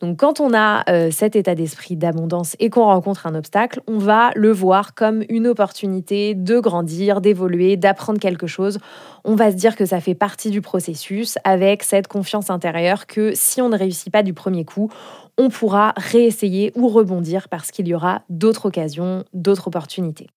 Donc 0.00 0.18
quand 0.18 0.40
on 0.40 0.52
a 0.54 0.84
euh, 0.90 1.10
cet 1.10 1.36
état 1.36 1.54
d'esprit 1.54 1.96
d'abondance 1.96 2.56
et 2.58 2.70
qu'on 2.70 2.84
rencontre 2.84 3.26
un 3.26 3.34
obstacle, 3.34 3.80
on 3.86 3.98
va 3.98 4.30
le 4.34 4.50
voir 4.50 4.94
comme 4.94 5.24
une 5.28 5.46
opportunité 5.46 6.34
de 6.34 6.58
grandir, 6.58 7.20
d'évoluer, 7.20 7.76
d'apprendre 7.76 8.18
quelque 8.18 8.46
chose. 8.46 8.78
On 9.24 9.34
va 9.34 9.50
se 9.50 9.56
dire 9.56 9.76
que 9.76 9.86
ça 9.86 10.00
fait 10.00 10.14
partie 10.14 10.50
du 10.50 10.60
processus 10.60 11.38
avec 11.44 11.82
cette 11.82 12.08
confiance 12.08 12.50
intérieure 12.50 13.06
que 13.06 13.32
si 13.34 13.62
on 13.62 13.68
ne 13.68 13.78
réussit 13.78 14.12
pas 14.12 14.22
du 14.22 14.34
premier 14.34 14.64
coup, 14.64 14.90
on 15.38 15.48
pourra 15.48 15.94
réessayer 15.96 16.72
ou 16.76 16.88
rebondir 16.88 17.48
parce 17.48 17.70
qu'il 17.70 17.88
y 17.88 17.94
aura 17.94 18.22
d'autres 18.28 18.66
occasions, 18.66 19.24
d'autres 19.32 19.68
opportunités. 19.68 20.28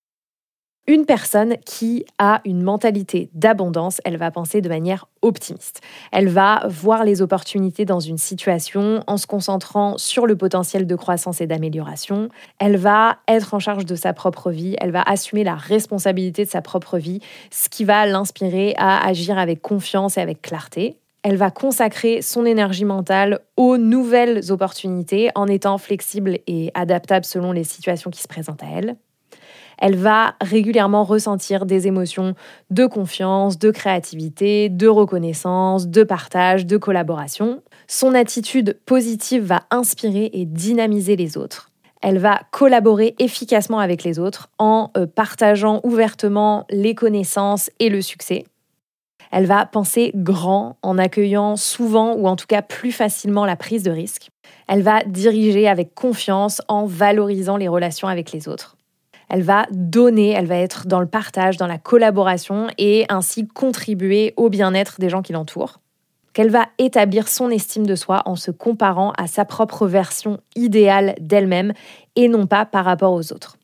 Une 0.90 1.06
personne 1.06 1.58
qui 1.66 2.06
a 2.18 2.40
une 2.46 2.64
mentalité 2.64 3.30
d'abondance, 3.34 4.00
elle 4.06 4.16
va 4.16 4.32
penser 4.32 4.62
de 4.62 4.70
manière 4.70 5.10
optimiste. 5.22 5.82
Elle 6.14 6.30
va 6.30 6.66
voir 6.70 7.04
les 7.04 7.22
opportunités 7.22 7.84
dans 7.84 8.00
une 8.00 8.18
situation 8.18 9.04
en 9.06 9.18
se 9.18 9.28
concentrant 9.28 9.98
sur 9.98 10.26
le 10.26 10.38
potentiel 10.38 10.88
de 10.88 10.96
croissance 10.96 11.42
et 11.42 11.48
d'amélioration. 11.48 12.30
Elle 12.58 12.78
va 12.78 13.18
être 13.28 13.54
en 13.54 13.60
charge 13.60 13.86
de 13.86 13.96
sa 13.96 14.14
propre 14.14 14.50
vie, 14.50 14.78
elle 14.80 14.92
va 14.92 15.02
assumer 15.02 15.44
la 15.44 15.56
responsabilité 15.56 16.46
de 16.46 16.50
sa 16.50 16.62
propre 16.62 16.98
vie, 16.98 17.20
ce 17.52 17.68
qui 17.68 17.84
va 17.84 18.06
l'inspirer 18.06 18.74
à 18.78 19.06
agir 19.06 19.38
avec 19.38 19.62
confiance 19.62 20.18
et 20.18 20.22
avec 20.22 20.42
clarté. 20.42 21.02
Elle 21.22 21.36
va 21.36 21.52
consacrer 21.52 22.22
son 22.22 22.46
énergie 22.46 22.86
mentale 22.86 23.42
aux 23.58 23.78
nouvelles 23.78 24.54
opportunités 24.54 25.32
en 25.36 25.48
étant 25.48 25.78
flexible 25.80 26.38
et 26.48 26.72
adaptable 26.76 27.26
selon 27.26 27.52
les 27.52 27.66
situations 27.66 28.10
qui 28.10 28.22
se 28.22 28.30
présentent 28.30 28.64
à 28.64 28.68
elle. 28.74 28.96
Elle 29.78 29.96
va 29.96 30.36
régulièrement 30.42 31.04
ressentir 31.04 31.66
des 31.66 31.88
émotions 31.88 32.34
de 32.70 32.86
confiance, 32.86 33.60
de 33.60 33.72
créativité, 33.72 34.70
de 34.70 34.88
reconnaissance, 34.88 35.88
de 35.88 36.04
partage, 36.04 36.66
de 36.66 36.78
collaboration. 36.78 37.62
Son 37.88 38.14
attitude 38.14 38.80
positive 38.86 39.44
va 39.44 39.62
inspirer 39.72 40.30
et 40.34 40.46
dynamiser 40.46 41.16
les 41.16 41.38
autres. 41.38 41.72
Elle 42.02 42.20
va 42.20 42.42
collaborer 42.52 43.16
efficacement 43.20 43.80
avec 43.80 44.04
les 44.04 44.20
autres 44.20 44.50
en 44.60 44.92
euh, 44.98 45.08
partageant 45.08 45.82
ouvertement 45.84 46.66
les 46.70 46.96
connaissances 46.96 47.72
et 47.80 47.90
le 47.90 48.02
succès. 48.02 48.46
Elle 49.32 49.46
va 49.46 49.66
penser 49.66 50.12
grand 50.16 50.78
en 50.82 50.98
accueillant 50.98 51.56
souvent 51.56 52.14
ou 52.14 52.28
en 52.28 52.36
tout 52.36 52.46
cas 52.48 52.62
plus 52.62 52.92
facilement 52.92 53.46
la 53.46 53.56
prise 53.56 53.84
de 53.84 53.92
risque. 53.92 54.30
Elle 54.68 54.84
va 54.84 55.04
diriger 55.04 55.68
avec 55.68 55.94
confiance 55.96 56.62
en 56.68 56.86
valorisant 56.86 57.58
les 57.58 57.68
relations 57.68 58.08
avec 58.08 58.32
les 58.32 58.48
autres. 58.48 58.77
Elle 59.30 59.44
va 59.44 59.66
donner, 59.72 60.32
elle 60.32 60.46
va 60.46 60.58
être 60.58 60.88
dans 60.88 61.00
le 61.00 61.08
partage, 61.08 61.58
dans 61.58 61.68
la 61.68 61.78
collaboration 61.78 62.68
et 62.78 63.06
ainsi 63.10 63.48
contribuer 63.48 64.34
au 64.38 64.50
bien-être 64.50 65.00
des 65.00 65.10
gens 65.10 65.22
qui 65.22 65.34
l'entourent. 65.34 65.80
Qu'elle 66.34 66.50
va 66.50 66.68
établir 66.78 67.28
son 67.28 67.50
estime 67.50 67.86
de 67.86 67.96
soi 67.96 68.22
en 68.26 68.36
se 68.36 68.52
comparant 68.52 69.12
à 69.18 69.28
sa 69.28 69.44
propre 69.44 69.88
version 69.88 70.40
idéale 70.56 71.16
d'elle-même 71.20 71.74
et 72.16 72.28
non 72.28 72.46
pas 72.46 72.66
par 72.66 72.86
rapport 72.86 73.14
aux 73.14 73.34
autres 73.34 73.58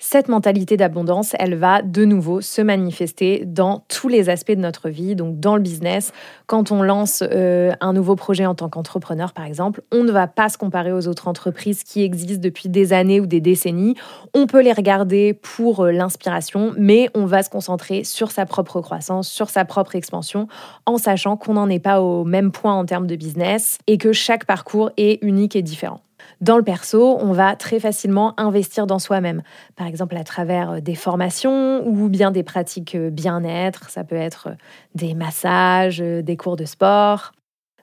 cette 0.00 0.28
mentalité 0.28 0.76
d'abondance, 0.76 1.34
elle 1.40 1.56
va 1.56 1.82
de 1.82 2.04
nouveau 2.04 2.40
se 2.40 2.62
manifester 2.62 3.42
dans 3.44 3.84
tous 3.88 4.06
les 4.06 4.28
aspects 4.28 4.52
de 4.52 4.60
notre 4.60 4.88
vie, 4.88 5.16
donc 5.16 5.40
dans 5.40 5.56
le 5.56 5.62
business. 5.62 6.12
Quand 6.46 6.70
on 6.70 6.82
lance 6.82 7.22
euh, 7.22 7.72
un 7.80 7.92
nouveau 7.92 8.14
projet 8.14 8.46
en 8.46 8.54
tant 8.54 8.68
qu'entrepreneur, 8.68 9.32
par 9.32 9.44
exemple, 9.44 9.82
on 9.92 10.04
ne 10.04 10.12
va 10.12 10.28
pas 10.28 10.48
se 10.50 10.56
comparer 10.56 10.92
aux 10.92 11.08
autres 11.08 11.26
entreprises 11.26 11.82
qui 11.82 12.02
existent 12.02 12.40
depuis 12.40 12.68
des 12.68 12.92
années 12.92 13.20
ou 13.20 13.26
des 13.26 13.40
décennies. 13.40 13.96
On 14.34 14.46
peut 14.46 14.62
les 14.62 14.72
regarder 14.72 15.34
pour 15.34 15.84
euh, 15.84 15.90
l'inspiration, 15.90 16.74
mais 16.78 17.10
on 17.14 17.26
va 17.26 17.42
se 17.42 17.50
concentrer 17.50 18.04
sur 18.04 18.30
sa 18.30 18.46
propre 18.46 18.80
croissance, 18.80 19.28
sur 19.28 19.50
sa 19.50 19.64
propre 19.64 19.96
expansion, 19.96 20.46
en 20.86 20.98
sachant 20.98 21.36
qu'on 21.36 21.54
n'en 21.54 21.68
est 21.68 21.80
pas 21.80 22.00
au 22.00 22.24
même 22.24 22.52
point 22.52 22.74
en 22.74 22.84
termes 22.84 23.08
de 23.08 23.16
business 23.16 23.78
et 23.88 23.98
que 23.98 24.12
chaque 24.12 24.44
parcours 24.44 24.92
est 24.96 25.22
unique 25.24 25.56
et 25.56 25.62
différent. 25.62 26.00
Dans 26.40 26.56
le 26.56 26.62
perso, 26.62 27.18
on 27.20 27.32
va 27.32 27.56
très 27.56 27.80
facilement 27.80 28.32
investir 28.36 28.86
dans 28.86 29.00
soi-même, 29.00 29.42
par 29.74 29.88
exemple 29.88 30.16
à 30.16 30.22
travers 30.22 30.70
euh, 30.70 30.80
des 30.80 30.94
formations 30.94 31.84
ou 31.84 32.08
bien 32.08 32.30
des 32.30 32.44
pratiques 32.44 32.94
euh, 32.94 33.10
bien-être, 33.10 33.90
ça 33.90 34.04
peut 34.04 34.14
être 34.14 34.48
euh, 34.50 34.54
des 34.94 35.14
massages, 35.14 35.98
des 35.98 36.36
cours 36.36 36.54
de 36.54 36.64
sport. 36.64 37.32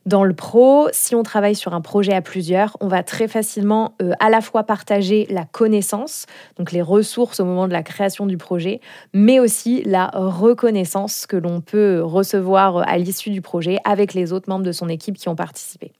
Dans 0.05 0.23
le 0.23 0.33
pro, 0.33 0.87
si 0.93 1.15
on 1.15 1.23
travaille 1.23 1.55
sur 1.55 1.73
un 1.73 1.81
projet 1.81 2.13
à 2.13 2.21
plusieurs, 2.21 2.77
on 2.79 2.87
va 2.87 3.01
très 3.01 3.27
facilement 3.27 3.95
à 4.19 4.29
la 4.29 4.39
fois 4.39 4.63
partager 4.63 5.25
la 5.31 5.45
connaissance, 5.45 6.27
donc 6.57 6.71
les 6.71 6.83
ressources 6.83 7.39
au 7.39 7.45
moment 7.45 7.67
de 7.67 7.73
la 7.73 7.81
création 7.81 8.27
du 8.27 8.37
projet, 8.37 8.81
mais 9.13 9.39
aussi 9.39 9.81
la 9.83 10.11
reconnaissance 10.13 11.25
que 11.25 11.37
l'on 11.37 11.59
peut 11.59 12.03
recevoir 12.03 12.87
à 12.87 12.99
l'issue 12.99 13.31
du 13.31 13.41
projet 13.41 13.79
avec 13.83 14.13
les 14.13 14.31
autres 14.31 14.47
membres 14.47 14.63
de 14.63 14.71
son 14.71 14.89
équipe 14.89 15.17
qui 15.17 15.27
ont 15.27 15.35
participé. 15.35 15.91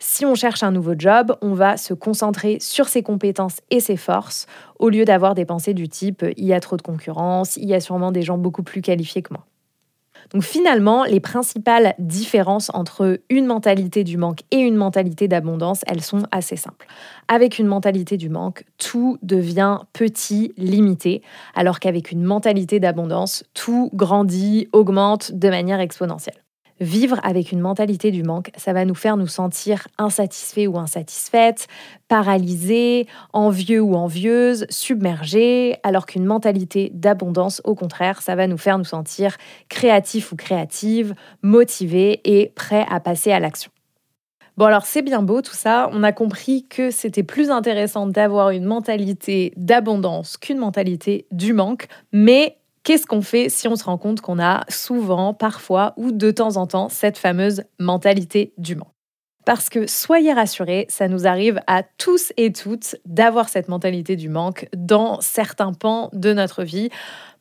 Si 0.00 0.24
on 0.24 0.34
cherche 0.34 0.62
un 0.62 0.70
nouveau 0.70 0.94
job, 0.96 1.36
on 1.42 1.54
va 1.54 1.76
se 1.76 1.94
concentrer 1.94 2.58
sur 2.60 2.88
ses 2.88 3.02
compétences 3.02 3.60
et 3.70 3.80
ses 3.80 3.96
forces 3.96 4.46
au 4.78 4.88
lieu 4.90 5.04
d'avoir 5.04 5.34
des 5.34 5.44
pensées 5.44 5.74
du 5.74 5.88
type 5.88 6.24
il 6.36 6.44
y 6.44 6.52
a 6.52 6.60
trop 6.60 6.76
de 6.76 6.82
concurrence, 6.82 7.56
il 7.56 7.68
y 7.68 7.74
a 7.74 7.80
sûrement 7.80 8.12
des 8.12 8.22
gens 8.22 8.38
beaucoup 8.38 8.62
plus 8.62 8.80
qualifiés 8.80 9.22
que 9.22 9.32
moi. 9.32 9.44
Donc 10.30 10.42
finalement, 10.42 11.04
les 11.04 11.20
principales 11.20 11.94
différences 11.98 12.70
entre 12.74 13.20
une 13.30 13.46
mentalité 13.46 14.04
du 14.04 14.16
manque 14.16 14.40
et 14.50 14.58
une 14.58 14.76
mentalité 14.76 15.26
d'abondance, 15.26 15.82
elles 15.86 16.02
sont 16.02 16.24
assez 16.30 16.56
simples. 16.56 16.86
Avec 17.28 17.58
une 17.58 17.66
mentalité 17.66 18.16
du 18.16 18.28
manque, 18.28 18.64
tout 18.76 19.18
devient 19.22 19.78
petit, 19.92 20.52
limité, 20.56 21.22
alors 21.54 21.80
qu'avec 21.80 22.10
une 22.10 22.22
mentalité 22.22 22.78
d'abondance, 22.80 23.44
tout 23.54 23.90
grandit, 23.94 24.68
augmente 24.72 25.32
de 25.32 25.48
manière 25.48 25.80
exponentielle. 25.80 26.42
Vivre 26.80 27.18
avec 27.24 27.50
une 27.50 27.58
mentalité 27.58 28.12
du 28.12 28.22
manque, 28.22 28.52
ça 28.56 28.72
va 28.72 28.84
nous 28.84 28.94
faire 28.94 29.16
nous 29.16 29.26
sentir 29.26 29.88
insatisfaits 29.98 30.68
ou 30.68 30.78
insatisfaites, 30.78 31.66
paralysés, 32.06 33.08
envieux 33.32 33.80
ou 33.80 33.96
envieuses, 33.96 34.64
submergés, 34.70 35.76
alors 35.82 36.06
qu'une 36.06 36.24
mentalité 36.24 36.90
d'abondance, 36.94 37.60
au 37.64 37.74
contraire, 37.74 38.22
ça 38.22 38.36
va 38.36 38.46
nous 38.46 38.58
faire 38.58 38.78
nous 38.78 38.84
sentir 38.84 39.36
créatifs 39.68 40.30
ou 40.30 40.36
créatives, 40.36 41.14
motivés 41.42 42.20
et 42.24 42.52
prêts 42.54 42.86
à 42.88 43.00
passer 43.00 43.32
à 43.32 43.40
l'action. 43.40 43.72
Bon 44.56 44.64
alors 44.64 44.86
c'est 44.86 45.02
bien 45.02 45.22
beau 45.22 45.40
tout 45.40 45.54
ça, 45.54 45.88
on 45.92 46.02
a 46.02 46.10
compris 46.10 46.66
que 46.68 46.90
c'était 46.90 47.22
plus 47.22 47.48
intéressant 47.48 48.08
d'avoir 48.08 48.50
une 48.50 48.64
mentalité 48.64 49.52
d'abondance 49.56 50.36
qu'une 50.36 50.58
mentalité 50.58 51.26
du 51.30 51.52
manque, 51.52 51.86
mais 52.12 52.56
Qu'est-ce 52.88 53.06
qu'on 53.06 53.20
fait 53.20 53.50
si 53.50 53.68
on 53.68 53.76
se 53.76 53.84
rend 53.84 53.98
compte 53.98 54.22
qu'on 54.22 54.38
a 54.38 54.64
souvent, 54.70 55.34
parfois 55.34 55.92
ou 55.98 56.10
de 56.10 56.30
temps 56.30 56.56
en 56.56 56.66
temps 56.66 56.88
cette 56.88 57.18
fameuse 57.18 57.64
mentalité 57.78 58.54
du 58.56 58.76
manque 58.76 58.88
parce 59.44 59.68
que 59.70 59.86
soyez 59.86 60.32
rassurés, 60.34 60.86
ça 60.90 61.08
nous 61.08 61.26
arrive 61.26 61.60
à 61.66 61.82
tous 61.82 62.34
et 62.36 62.52
toutes 62.52 62.96
d'avoir 63.06 63.48
cette 63.48 63.68
mentalité 63.68 64.16
du 64.16 64.28
manque 64.28 64.68
dans 64.74 65.20
certains 65.22 65.72
pans 65.72 66.10
de 66.12 66.34
notre 66.34 66.64
vie. 66.64 66.90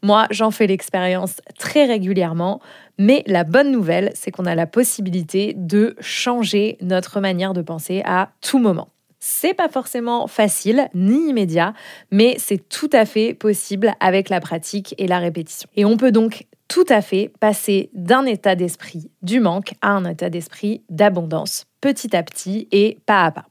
Moi, 0.03 0.25
j'en 0.31 0.51
fais 0.51 0.67
l'expérience 0.67 1.41
très 1.59 1.85
régulièrement, 1.85 2.61
mais 2.97 3.23
la 3.25 3.43
bonne 3.43 3.71
nouvelle, 3.71 4.11
c'est 4.15 4.31
qu'on 4.31 4.45
a 4.45 4.55
la 4.55 4.67
possibilité 4.67 5.53
de 5.57 5.97
changer 5.99 6.77
notre 6.81 7.19
manière 7.19 7.53
de 7.53 7.61
penser 7.61 8.01
à 8.05 8.31
tout 8.41 8.59
moment. 8.59 8.87
C'est 9.19 9.53
pas 9.53 9.69
forcément 9.69 10.27
facile 10.27 10.89
ni 10.93 11.29
immédiat, 11.29 11.73
mais 12.11 12.35
c'est 12.37 12.69
tout 12.69 12.89
à 12.93 13.05
fait 13.05 13.33
possible 13.33 13.93
avec 13.99 14.29
la 14.29 14.39
pratique 14.39 14.93
et 14.97 15.07
la 15.07 15.19
répétition. 15.19 15.67
Et 15.75 15.85
on 15.85 15.97
peut 15.97 16.11
donc 16.11 16.45
tout 16.67 16.85
à 16.89 17.01
fait 17.01 17.31
passer 17.39 17.89
d'un 17.93 18.25
état 18.25 18.55
d'esprit 18.55 19.09
du 19.21 19.39
manque 19.39 19.73
à 19.81 19.91
un 19.91 20.05
état 20.05 20.29
d'esprit 20.29 20.83
d'abondance, 20.89 21.65
petit 21.81 22.15
à 22.15 22.23
petit 22.23 22.67
et 22.71 22.99
pas 23.05 23.25
à 23.25 23.31
pas. 23.31 23.45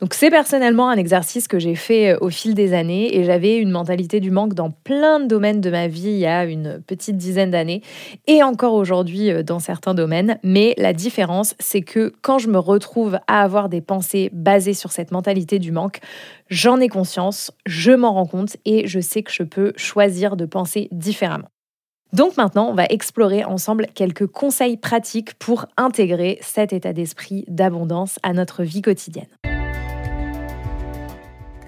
Donc 0.00 0.14
c'est 0.14 0.30
personnellement 0.30 0.90
un 0.90 0.96
exercice 0.96 1.48
que 1.48 1.58
j'ai 1.58 1.74
fait 1.74 2.12
euh, 2.12 2.18
au 2.20 2.30
fil 2.30 2.54
des 2.54 2.72
années 2.72 3.16
et 3.16 3.24
j'avais 3.24 3.56
une 3.56 3.70
mentalité 3.70 4.20
du 4.20 4.30
manque 4.30 4.54
dans 4.54 4.70
plein 4.70 5.18
de 5.18 5.26
domaines 5.26 5.60
de 5.60 5.70
ma 5.70 5.88
vie 5.88 6.10
il 6.10 6.18
y 6.18 6.26
a 6.26 6.44
une 6.44 6.80
petite 6.86 7.16
dizaine 7.16 7.50
d'années 7.50 7.82
et 8.28 8.44
encore 8.44 8.74
aujourd'hui 8.74 9.30
euh, 9.32 9.42
dans 9.42 9.58
certains 9.58 9.94
domaines. 9.94 10.38
Mais 10.44 10.74
la 10.78 10.92
différence, 10.92 11.56
c'est 11.58 11.82
que 11.82 12.12
quand 12.22 12.38
je 12.38 12.48
me 12.48 12.60
retrouve 12.60 13.18
à 13.26 13.42
avoir 13.42 13.68
des 13.68 13.80
pensées 13.80 14.30
basées 14.32 14.74
sur 14.74 14.92
cette 14.92 15.10
mentalité 15.10 15.58
du 15.58 15.72
manque, 15.72 15.98
j'en 16.48 16.78
ai 16.78 16.88
conscience, 16.88 17.50
je 17.66 17.90
m'en 17.90 18.14
rends 18.14 18.26
compte 18.26 18.56
et 18.64 18.86
je 18.86 19.00
sais 19.00 19.24
que 19.24 19.32
je 19.32 19.42
peux 19.42 19.72
choisir 19.74 20.36
de 20.36 20.46
penser 20.46 20.88
différemment. 20.92 21.48
Donc 22.12 22.36
maintenant, 22.36 22.68
on 22.70 22.74
va 22.74 22.84
explorer 22.84 23.44
ensemble 23.44 23.86
quelques 23.94 24.28
conseils 24.28 24.76
pratiques 24.76 25.34
pour 25.34 25.66
intégrer 25.76 26.38
cet 26.40 26.72
état 26.72 26.92
d'esprit 26.92 27.44
d'abondance 27.48 28.18
à 28.22 28.32
notre 28.32 28.62
vie 28.62 28.80
quotidienne. 28.80 29.26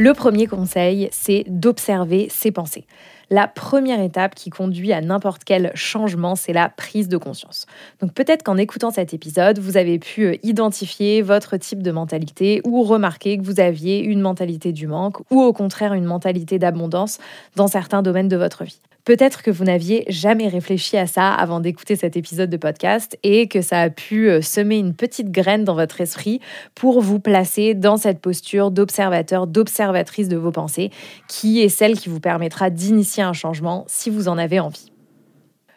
Le 0.02 0.14
premier 0.14 0.46
conseil, 0.46 1.10
c'est 1.12 1.44
d'observer 1.46 2.28
ses 2.30 2.50
pensées. 2.50 2.86
La 3.28 3.46
première 3.46 4.00
étape 4.00 4.34
qui 4.34 4.48
conduit 4.48 4.94
à 4.94 5.02
n'importe 5.02 5.44
quel 5.44 5.72
changement, 5.74 6.36
c'est 6.36 6.54
la 6.54 6.70
prise 6.70 7.06
de 7.06 7.18
conscience. 7.18 7.66
Donc 8.00 8.14
peut-être 8.14 8.42
qu'en 8.42 8.56
écoutant 8.56 8.90
cet 8.90 9.12
épisode, 9.12 9.58
vous 9.58 9.76
avez 9.76 9.98
pu 9.98 10.22
euh, 10.22 10.36
identifier 10.42 11.20
votre 11.20 11.58
type 11.58 11.82
de 11.82 11.90
mentalité 11.90 12.62
ou 12.64 12.82
remarquer 12.82 13.36
que 13.36 13.42
vous 13.42 13.60
aviez 13.60 13.98
une 14.02 14.22
mentalité 14.22 14.72
du 14.72 14.86
manque 14.86 15.20
ou 15.30 15.42
au 15.42 15.52
contraire 15.52 15.92
une 15.92 16.06
mentalité 16.06 16.58
d'abondance 16.58 17.18
dans 17.56 17.68
certains 17.68 18.00
domaines 18.00 18.28
de 18.28 18.38
votre 18.38 18.64
vie. 18.64 18.80
Peut-être 19.04 19.42
que 19.42 19.50
vous 19.50 19.64
n'aviez 19.64 20.04
jamais 20.08 20.48
réfléchi 20.48 20.96
à 20.96 21.06
ça 21.06 21.32
avant 21.32 21.60
d'écouter 21.60 21.96
cet 21.96 22.16
épisode 22.16 22.50
de 22.50 22.56
podcast 22.56 23.18
et 23.22 23.48
que 23.48 23.62
ça 23.62 23.80
a 23.80 23.90
pu 23.90 24.28
euh, 24.28 24.42
semer 24.42 24.78
une 24.78 24.94
petite 24.94 25.30
graine 25.30 25.64
dans 25.64 25.74
votre 25.74 26.00
esprit 26.00 26.40
pour 26.74 27.00
vous 27.00 27.20
placer 27.20 27.74
dans 27.74 27.96
cette 27.96 28.20
posture 28.20 28.70
d'observateur, 28.70 29.46
d'observatrice 29.46 30.28
de 30.28 30.36
vos 30.36 30.52
pensées, 30.52 30.90
qui 31.28 31.60
est 31.60 31.68
celle 31.68 31.98
qui 31.98 32.08
vous 32.08 32.20
permettra 32.20 32.70
d'initier 32.70 33.22
un 33.22 33.32
changement 33.32 33.84
si 33.88 34.10
vous 34.10 34.28
en 34.28 34.38
avez 34.38 34.60
envie. 34.60 34.89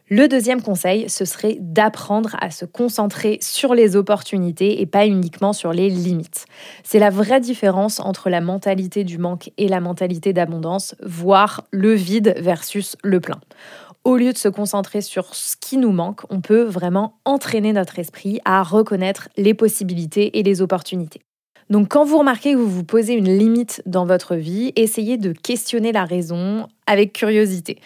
Le 0.09 0.27
deuxième 0.27 0.61
conseil, 0.61 1.09
ce 1.09 1.23
serait 1.23 1.57
d'apprendre 1.61 2.35
à 2.41 2.51
se 2.51 2.65
concentrer 2.65 3.37
sur 3.41 3.73
les 3.73 3.95
opportunités 3.95 4.81
et 4.81 4.85
pas 4.85 5.07
uniquement 5.07 5.53
sur 5.53 5.71
les 5.71 5.89
limites. 5.89 6.45
C'est 6.83 6.99
la 6.99 7.09
vraie 7.09 7.39
différence 7.39 8.01
entre 8.01 8.29
la 8.29 8.41
mentalité 8.41 9.05
du 9.05 9.17
manque 9.17 9.51
et 9.57 9.69
la 9.69 9.79
mentalité 9.79 10.33
d'abondance, 10.33 10.93
voire 11.01 11.63
le 11.71 11.93
vide 11.93 12.35
versus 12.37 12.97
le 13.01 13.21
plein. 13.21 13.39
Au 14.03 14.17
lieu 14.17 14.33
de 14.33 14.37
se 14.37 14.49
concentrer 14.49 14.99
sur 14.99 15.33
ce 15.33 15.55
qui 15.55 15.77
nous 15.77 15.93
manque, 15.93 16.21
on 16.29 16.41
peut 16.41 16.63
vraiment 16.63 17.19
entraîner 17.23 17.71
notre 17.71 17.97
esprit 17.97 18.41
à 18.43 18.61
reconnaître 18.61 19.29
les 19.37 19.53
possibilités 19.53 20.37
et 20.37 20.43
les 20.43 20.61
opportunités. 20.61 21.21
Donc 21.69 21.87
quand 21.87 22.03
vous 22.03 22.17
remarquez 22.17 22.51
que 22.51 22.57
vous 22.57 22.69
vous 22.69 22.83
posez 22.83 23.13
une 23.13 23.35
limite 23.37 23.81
dans 23.85 24.05
votre 24.05 24.35
vie, 24.35 24.73
essayez 24.75 25.17
de 25.17 25.31
questionner 25.31 25.93
la 25.93 26.03
raison 26.03 26.67
avec 26.87 27.13
curiosité. 27.13 27.79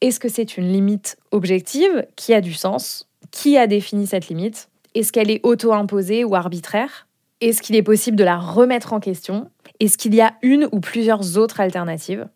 Est-ce 0.00 0.20
que 0.20 0.28
c'est 0.28 0.56
une 0.56 0.72
limite 0.72 1.16
objective 1.32 2.06
qui 2.14 2.32
a 2.32 2.40
du 2.40 2.54
sens? 2.54 3.08
Qui 3.32 3.58
a 3.58 3.66
défini 3.66 4.06
cette 4.06 4.28
limite? 4.28 4.68
Est-ce 4.94 5.10
qu'elle 5.10 5.28
est 5.28 5.40
auto-imposée 5.42 6.24
ou 6.24 6.36
arbitraire? 6.36 7.08
Est-ce 7.40 7.60
qu'il 7.62 7.74
est 7.74 7.82
possible 7.82 8.16
de 8.16 8.22
la 8.22 8.38
remettre 8.38 8.92
en 8.92 9.00
question? 9.00 9.50
Est-ce 9.80 9.98
qu'il 9.98 10.14
y 10.14 10.20
a 10.20 10.34
une 10.42 10.68
ou 10.70 10.78
plusieurs 10.78 11.36
autres 11.36 11.60
alternatives? 11.60 12.28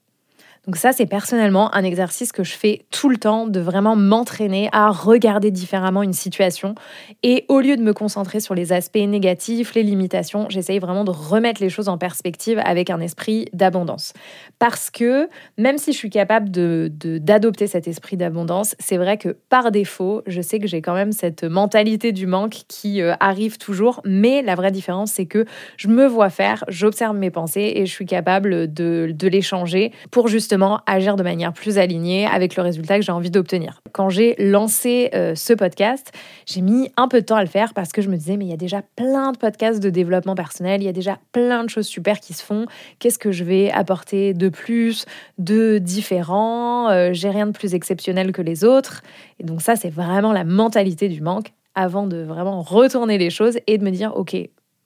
Donc 0.66 0.76
ça, 0.76 0.92
c'est 0.92 1.06
personnellement 1.06 1.74
un 1.74 1.82
exercice 1.82 2.30
que 2.30 2.44
je 2.44 2.52
fais 2.52 2.86
tout 2.92 3.08
le 3.08 3.16
temps, 3.16 3.48
de 3.48 3.58
vraiment 3.58 3.96
m'entraîner 3.96 4.68
à 4.70 4.90
regarder 4.90 5.50
différemment 5.50 6.04
une 6.04 6.12
situation. 6.12 6.76
Et 7.24 7.46
au 7.48 7.60
lieu 7.60 7.76
de 7.76 7.82
me 7.82 7.92
concentrer 7.92 8.38
sur 8.38 8.54
les 8.54 8.72
aspects 8.72 8.94
négatifs, 8.94 9.74
les 9.74 9.82
limitations, 9.82 10.46
j'essaye 10.50 10.78
vraiment 10.78 11.02
de 11.02 11.10
remettre 11.10 11.60
les 11.60 11.68
choses 11.68 11.88
en 11.88 11.98
perspective 11.98 12.62
avec 12.64 12.90
un 12.90 13.00
esprit 13.00 13.46
d'abondance. 13.52 14.12
Parce 14.60 14.88
que 14.88 15.28
même 15.58 15.78
si 15.78 15.92
je 15.92 15.98
suis 15.98 16.10
capable 16.10 16.48
d'adopter 16.52 17.64
de, 17.64 17.70
cet 17.70 17.88
esprit 17.88 18.16
d'abondance, 18.16 18.76
c'est 18.78 18.98
vrai 18.98 19.18
que 19.18 19.36
par 19.48 19.72
défaut, 19.72 20.22
je 20.28 20.40
sais 20.40 20.60
que 20.60 20.68
j'ai 20.68 20.80
quand 20.80 20.94
même 20.94 21.10
cette 21.10 21.42
mentalité 21.42 22.12
du 22.12 22.28
manque 22.28 22.60
qui 22.68 23.02
euh, 23.02 23.14
arrive 23.18 23.58
toujours. 23.58 24.00
Mais 24.04 24.42
la 24.42 24.54
vraie 24.54 24.70
différence, 24.70 25.10
c'est 25.10 25.26
que 25.26 25.44
je 25.76 25.88
me 25.88 26.06
vois 26.06 26.30
faire, 26.30 26.62
j'observe 26.68 27.16
mes 27.16 27.30
pensées 27.30 27.72
et 27.74 27.84
je 27.84 27.90
suis 27.90 28.06
capable 28.06 28.72
de, 28.72 29.12
de 29.12 29.28
les 29.28 29.42
changer 29.42 29.90
pour 30.12 30.28
justement 30.28 30.51
agir 30.86 31.16
de 31.16 31.22
manière 31.22 31.52
plus 31.52 31.78
alignée 31.78 32.26
avec 32.26 32.56
le 32.56 32.62
résultat 32.62 32.96
que 32.96 33.04
j'ai 33.04 33.12
envie 33.12 33.30
d'obtenir. 33.30 33.80
Quand 33.92 34.08
j'ai 34.08 34.34
lancé 34.38 35.10
euh, 35.14 35.34
ce 35.34 35.52
podcast, 35.52 36.12
j'ai 36.46 36.60
mis 36.60 36.90
un 36.96 37.08
peu 37.08 37.20
de 37.20 37.26
temps 37.26 37.36
à 37.36 37.42
le 37.42 37.48
faire 37.48 37.74
parce 37.74 37.92
que 37.92 38.02
je 38.02 38.08
me 38.08 38.16
disais, 38.16 38.36
mais 38.36 38.44
il 38.44 38.50
y 38.50 38.54
a 38.54 38.58
déjà 38.58 38.82
plein 38.96 39.32
de 39.32 39.38
podcasts 39.38 39.82
de 39.82 39.90
développement 39.90 40.34
personnel, 40.34 40.82
il 40.82 40.84
y 40.84 40.88
a 40.88 40.92
déjà 40.92 41.18
plein 41.32 41.64
de 41.64 41.70
choses 41.70 41.86
super 41.86 42.20
qui 42.20 42.32
se 42.34 42.42
font. 42.42 42.66
Qu'est-ce 42.98 43.18
que 43.18 43.32
je 43.32 43.44
vais 43.44 43.70
apporter 43.70 44.34
de 44.34 44.48
plus, 44.48 45.06
de 45.38 45.78
différent? 45.78 46.90
Euh, 46.90 47.10
J'ai 47.12 47.30
rien 47.30 47.46
de 47.46 47.52
plus 47.52 47.74
exceptionnel 47.74 48.32
que 48.32 48.42
les 48.42 48.64
autres. 48.64 49.02
Et 49.40 49.44
donc 49.44 49.62
ça, 49.62 49.76
c'est 49.76 49.90
vraiment 49.90 50.32
la 50.32 50.44
mentalité 50.44 51.08
du 51.08 51.20
manque 51.20 51.52
avant 51.74 52.06
de 52.06 52.22
vraiment 52.22 52.60
retourner 52.62 53.18
les 53.18 53.30
choses 53.30 53.58
et 53.66 53.78
de 53.78 53.84
me 53.84 53.90
dire, 53.90 54.12
OK, 54.16 54.36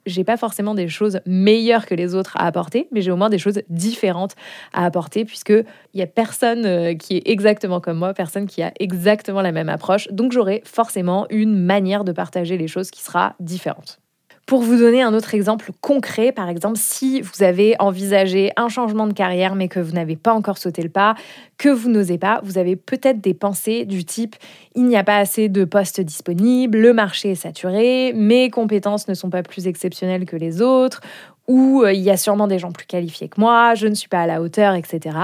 j'ai 0.07 0.25
pas 0.25 0.37
forcément 0.37 0.75
des 0.75 0.89
choses 0.89 1.21
meilleures 1.27 1.87
que 1.87 1.95
les 1.95 2.15
autres 2.15 2.37
à 2.37 2.47
apporter, 2.47 2.89
mais 2.93 3.03
j'ai 3.03 3.11
au 3.11 3.17
moins 3.17 3.31
des 3.31 3.39
choses 3.39 3.61
différentes 3.69 4.35
à 4.73 4.85
apporter, 4.85 5.25
puisque 5.25 5.51
il 5.51 6.01
y 6.01 6.03
a 6.03 6.07
personne 6.07 6.65
euh, 6.65 6.95
qui 6.95 7.17
est 7.17 7.29
exactement 7.29 7.81
comme 7.81 7.99
moi, 7.99 8.15
personne 8.15 8.47
qui 8.47 8.63
a 8.63 8.73
exactement 8.81 9.43
la 9.43 9.53
même 9.53 9.69
approche. 9.69 10.09
Donc 10.09 10.33
j'aurai 10.33 10.63
forcément 10.65 11.27
une 11.31 11.57
manière 11.57 12.05
de 12.05 12.13
partager 12.13 12.57
les 12.57 12.69
choses 12.69 12.91
qui 12.91 13.03
sera 13.03 13.35
différente. 13.41 13.99
Pour 14.47 14.63
vous 14.63 14.77
donner 14.77 15.03
un 15.03 15.13
autre 15.13 15.35
exemple 15.35 15.73
concret, 15.81 16.31
par 16.31 16.49
exemple, 16.49 16.79
si 16.79 17.21
vous 17.21 17.43
avez 17.43 17.75
envisagé 17.81 18.53
un 18.57 18.69
changement 18.69 19.09
de 19.09 19.13
carrière 19.13 19.57
mais 19.57 19.67
que 19.67 19.81
vous 19.81 19.91
n'avez 19.91 20.15
pas 20.15 20.33
encore 20.33 20.57
sauté 20.57 20.83
le 20.83 20.89
pas, 20.89 21.17
que 21.59 21.69
vous 21.69 21.91
n'osez 21.91 22.17
pas, 22.17 22.41
vous 22.45 22.57
avez 22.57 22.77
peut-être 22.77 23.21
des 23.21 23.35
pensées 23.35 23.85
du 23.85 24.05
type 24.05 24.37
il 24.77 24.85
n'y 24.85 24.97
a 24.97 25.03
pas 25.03 25.17
assez 25.17 25.49
de 25.49 25.65
postes 25.65 26.01
disponibles, 26.01 26.79
le 26.79 26.93
marché 26.93 27.33
est 27.33 27.35
saturé, 27.35 28.13
mes 28.15 28.49
compétences 28.49 29.09
ne 29.09 29.15
sont 29.15 29.31
pas 29.31 29.43
plus 29.43 29.67
exceptionnelles 29.67 30.27
que 30.27 30.37
les 30.37 30.63
autres, 30.63 31.01
ou 31.49 31.83
euh, 31.83 31.93
il 31.93 32.03
y 32.03 32.11
a 32.11 32.17
sûrement 32.17 32.47
des 32.47 32.61
gens 32.61 32.71
plus 32.71 32.87
qualifiés 32.87 33.29
que 33.29 33.41
moi, 33.41 33.75
je 33.75 33.89
ne 33.89 33.95
suis 33.95 34.09
pas 34.09 34.21
à 34.21 34.27
la 34.29 34.41
hauteur, 34.41 34.75
etc. 34.75 35.17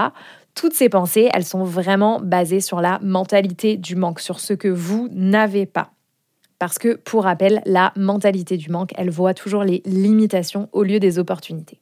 Toutes 0.53 0.73
ces 0.73 0.89
pensées, 0.89 1.29
elles 1.33 1.45
sont 1.45 1.63
vraiment 1.63 2.19
basées 2.21 2.59
sur 2.59 2.81
la 2.81 2.99
mentalité 3.01 3.77
du 3.77 3.95
manque, 3.95 4.19
sur 4.19 4.41
ce 4.41 4.51
que 4.51 4.67
vous 4.67 5.07
n'avez 5.13 5.65
pas. 5.65 5.91
Parce 6.63 6.79
que, 6.79 6.95
pour 6.95 7.25
rappel, 7.25 7.61
la 7.65 7.91
mentalité 7.97 8.55
du 8.55 8.69
manque, 8.69 8.93
elle 8.95 9.09
voit 9.09 9.33
toujours 9.33 9.65
les 9.65 9.81
limitations 9.85 10.69
au 10.71 10.83
lieu 10.83 11.01
des 11.01 11.19
opportunités. 11.19 11.81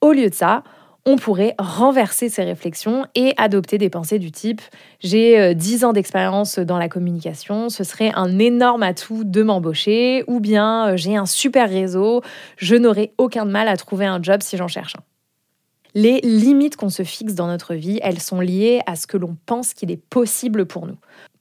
Au 0.00 0.12
lieu 0.12 0.30
de 0.30 0.34
ça, 0.34 0.64
on 1.04 1.16
pourrait 1.16 1.54
renverser 1.58 2.30
ces 2.30 2.42
réflexions 2.42 3.04
et 3.14 3.34
adopter 3.36 3.76
des 3.76 3.90
pensées 3.90 4.18
du 4.18 4.32
type 4.32 4.62
j'ai 5.00 5.54
10 5.54 5.84
euh, 5.84 5.88
ans 5.88 5.92
d'expérience 5.92 6.58
dans 6.58 6.78
la 6.78 6.88
communication, 6.88 7.68
ce 7.68 7.84
serait 7.84 8.10
un 8.14 8.38
énorme 8.38 8.84
atout 8.84 9.22
de 9.22 9.42
m'embaucher, 9.42 10.24
ou 10.28 10.40
bien 10.40 10.92
euh, 10.92 10.96
j'ai 10.96 11.14
un 11.14 11.26
super 11.26 11.68
réseau, 11.68 12.22
je 12.56 12.74
n'aurai 12.74 13.12
aucun 13.18 13.44
mal 13.44 13.68
à 13.68 13.76
trouver 13.76 14.06
un 14.06 14.22
job 14.22 14.40
si 14.40 14.56
j'en 14.56 14.66
cherche 14.66 14.96
un. 14.96 15.02
Les 15.92 16.22
limites 16.22 16.76
qu'on 16.76 16.88
se 16.88 17.02
fixe 17.02 17.34
dans 17.34 17.48
notre 17.48 17.74
vie, 17.74 18.00
elles 18.02 18.20
sont 18.20 18.40
liées 18.40 18.80
à 18.86 18.96
ce 18.96 19.06
que 19.06 19.18
l'on 19.18 19.36
pense 19.44 19.74
qu'il 19.74 19.90
est 19.90 20.02
possible 20.02 20.64
pour 20.64 20.86
nous 20.86 20.96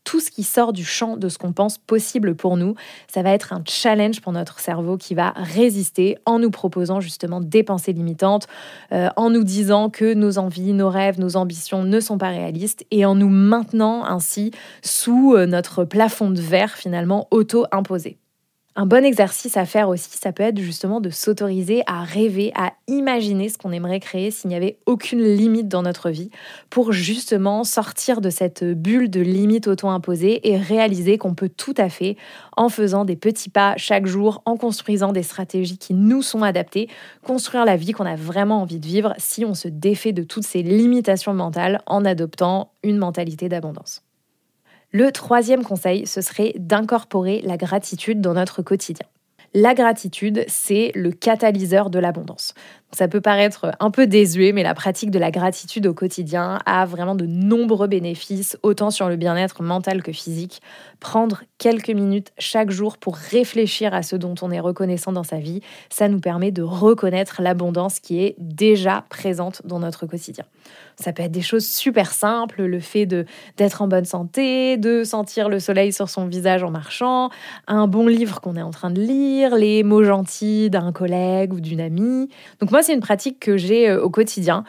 tout 0.06 0.22
ce 0.22 0.32
qui 0.32 0.44
sort 0.44 0.72
du 0.72 0.86
champ 0.86 1.18
de 1.18 1.28
ce 1.28 1.38
qu'on 1.38 1.52
pense 1.52 1.78
possible 1.78 2.36
pour 2.36 2.56
nous, 2.56 2.76
ça 3.12 3.22
va 3.22 3.32
être 3.32 3.52
un 3.52 3.62
challenge 3.68 4.22
pour 4.22 4.32
notre 4.32 4.60
cerveau 4.60 4.96
qui 4.96 5.16
va 5.16 5.34
résister 5.36 6.18
en 6.26 6.40
nous 6.40 6.52
proposant 6.52 7.02
justement 7.02 7.42
des 7.42 7.64
pensées 7.64 7.92
limitantes, 7.92 8.48
euh, 8.94 9.10
en 9.18 9.30
nous 9.30 9.44
disant 9.44 9.90
que 9.90 10.14
nos 10.14 10.38
envies, 10.38 10.72
nos 10.72 10.90
rêves, 10.90 11.20
nos 11.20 11.36
ambitions 11.36 11.84
ne 11.84 12.00
sont 12.00 12.18
pas 12.18 12.30
réalistes 12.30 12.86
et 12.92 13.06
en 13.06 13.16
nous 13.16 13.30
maintenant 13.30 14.06
ainsi 14.06 14.52
sous 14.82 15.34
euh, 15.36 15.46
notre 15.46 15.84
plafond 15.84 16.30
de 16.30 16.42
verre 16.42 16.76
finalement 16.76 17.28
auto-imposé. 17.32 18.18
Un 18.78 18.86
bon 18.86 19.06
exercice 19.06 19.56
à 19.56 19.66
faire 19.66 19.88
aussi, 19.88 20.10
ça 20.18 20.34
peut 20.34 20.44
être 20.44 20.60
justement 20.60 21.00
de 21.00 21.10
s'autoriser 21.10 21.84
à 21.88 22.04
rêver, 22.04 22.52
à 22.56 22.74
imaginer 22.88 23.48
ce 23.48 23.58
qu'on 23.58 23.72
aimerait 23.72 24.02
créer 24.02 24.32
s'il 24.32 24.50
n'y 24.50 24.56
avait 24.56 24.80
aucune 24.86 25.24
limite 25.24 25.70
dans 25.70 25.82
notre 25.82 26.10
vie, 26.10 26.30
pour 26.70 26.92
justement 26.92 27.64
sortir 27.64 28.20
de 28.20 28.30
cette 28.30 28.66
bulle 28.66 29.10
de 29.10 29.22
limites 29.22 29.70
auto-imposées 29.70 30.50
et 30.50 30.58
réaliser 30.58 31.18
qu'on 31.18 31.36
peut 31.36 31.48
tout 31.48 31.74
à 31.78 31.88
fait, 31.88 32.18
en 32.58 32.68
faisant 32.68 33.06
des 33.06 33.16
petits 33.16 33.50
pas 33.50 33.76
chaque 33.78 34.08
jour, 34.08 34.42
en 34.44 34.58
construisant 34.58 35.14
des 35.14 35.24
stratégies 35.24 35.78
qui 35.78 35.94
nous 35.94 36.22
sont 36.22 36.44
adaptées, 36.44 36.90
construire 37.24 37.64
la 37.64 37.78
vie 37.78 37.94
qu'on 37.94 38.06
a 38.06 38.18
vraiment 38.18 38.62
envie 38.62 38.80
de 38.80 38.88
vivre 38.88 39.14
si 39.18 39.46
on 39.46 39.54
se 39.54 39.70
défait 39.70 40.12
de 40.12 40.24
toutes 40.24 40.46
ces 40.46 40.64
limitations 40.64 41.34
mentales 41.34 41.82
en 41.86 42.04
adoptant 42.04 42.72
une 42.84 42.98
mentalité 42.98 43.48
d'abondance. 43.48 44.05
Le 44.98 45.12
troisième 45.12 45.66
conseil, 45.66 46.08
ce 46.08 46.22
serait 46.22 46.54
d'incorporer 46.56 47.42
la 47.42 47.58
gratitude 47.58 48.22
dans 48.22 48.34
notre 48.34 48.62
quotidien. 48.62 49.06
La 49.54 49.74
gratitude, 49.74 50.46
c'est 50.48 50.94
le 50.96 51.12
catalyseur 51.12 51.90
de 51.90 52.00
l'abondance. 52.00 52.54
Ça 52.96 53.10
peut 53.10 53.20
paraître 53.20 53.72
un 53.82 53.92
peu 53.92 54.08
désuet, 54.08 54.54
mais 54.54 54.64
la 54.64 54.74
pratique 54.74 55.12
de 55.12 55.20
la 55.20 55.30
gratitude 55.30 55.86
au 55.86 55.94
quotidien 55.94 56.60
a 56.66 56.86
vraiment 56.86 57.14
de 57.14 57.26
nombreux 57.26 57.88
bénéfices, 57.88 58.58
autant 58.64 58.90
sur 58.90 59.10
le 59.10 59.18
bien-être 59.18 59.62
mental 59.64 60.02
que 60.02 60.14
physique. 60.14 60.62
Prendre 61.02 61.44
quelques 61.58 61.90
minutes 61.90 62.32
chaque 62.38 62.72
jour 62.72 62.98
pour 62.98 63.18
réfléchir 63.18 63.94
à 63.94 64.02
ce 64.02 64.16
dont 64.16 64.36
on 64.42 64.50
est 64.50 64.62
reconnaissant 64.62 65.12
dans 65.12 65.26
sa 65.26 65.40
vie, 65.40 65.60
ça 65.90 66.08
nous 66.08 66.22
permet 66.22 66.52
de 66.52 66.62
reconnaître 66.62 67.42
l'abondance 67.42 68.00
qui 68.00 68.24
est 68.24 68.36
déjà 68.40 69.04
présente 69.10 69.62
dans 69.66 69.80
notre 69.80 70.06
quotidien. 70.06 70.46
Ça 70.98 71.12
peut 71.12 71.24
être 71.24 71.34
des 71.34 71.42
choses 71.42 71.68
super 71.68 72.14
simples, 72.14 72.64
le 72.64 72.80
fait 72.80 73.06
d'être 73.06 73.82
en 73.82 73.90
bonne 73.90 74.06
santé, 74.06 74.78
de 74.78 75.04
sentir 75.04 75.50
le 75.50 75.60
soleil 75.60 75.92
sur 75.92 76.10
son 76.10 76.28
visage 76.28 76.64
en 76.64 76.72
marchant, 76.72 77.30
un 77.68 77.88
bon 77.88 78.08
livre 78.08 78.40
qu'on 78.40 78.56
est 78.56 78.62
en 78.62 78.72
train 78.72 78.90
de 78.90 79.02
lire, 79.02 79.56
les 79.58 79.84
mots 79.84 80.04
gentils 80.04 80.70
d'un 80.70 80.94
collègue 80.94 81.54
ou 81.54 81.60
d'une 81.60 81.82
amie. 81.82 82.30
Donc 82.62 82.72
moi, 82.72 82.82
c'est 82.86 82.94
une 82.94 83.02
pratique 83.02 83.40
que 83.40 83.58
j'ai 83.58 83.90
euh, 83.90 84.02
au 84.02 84.10
quotidien. 84.10 84.64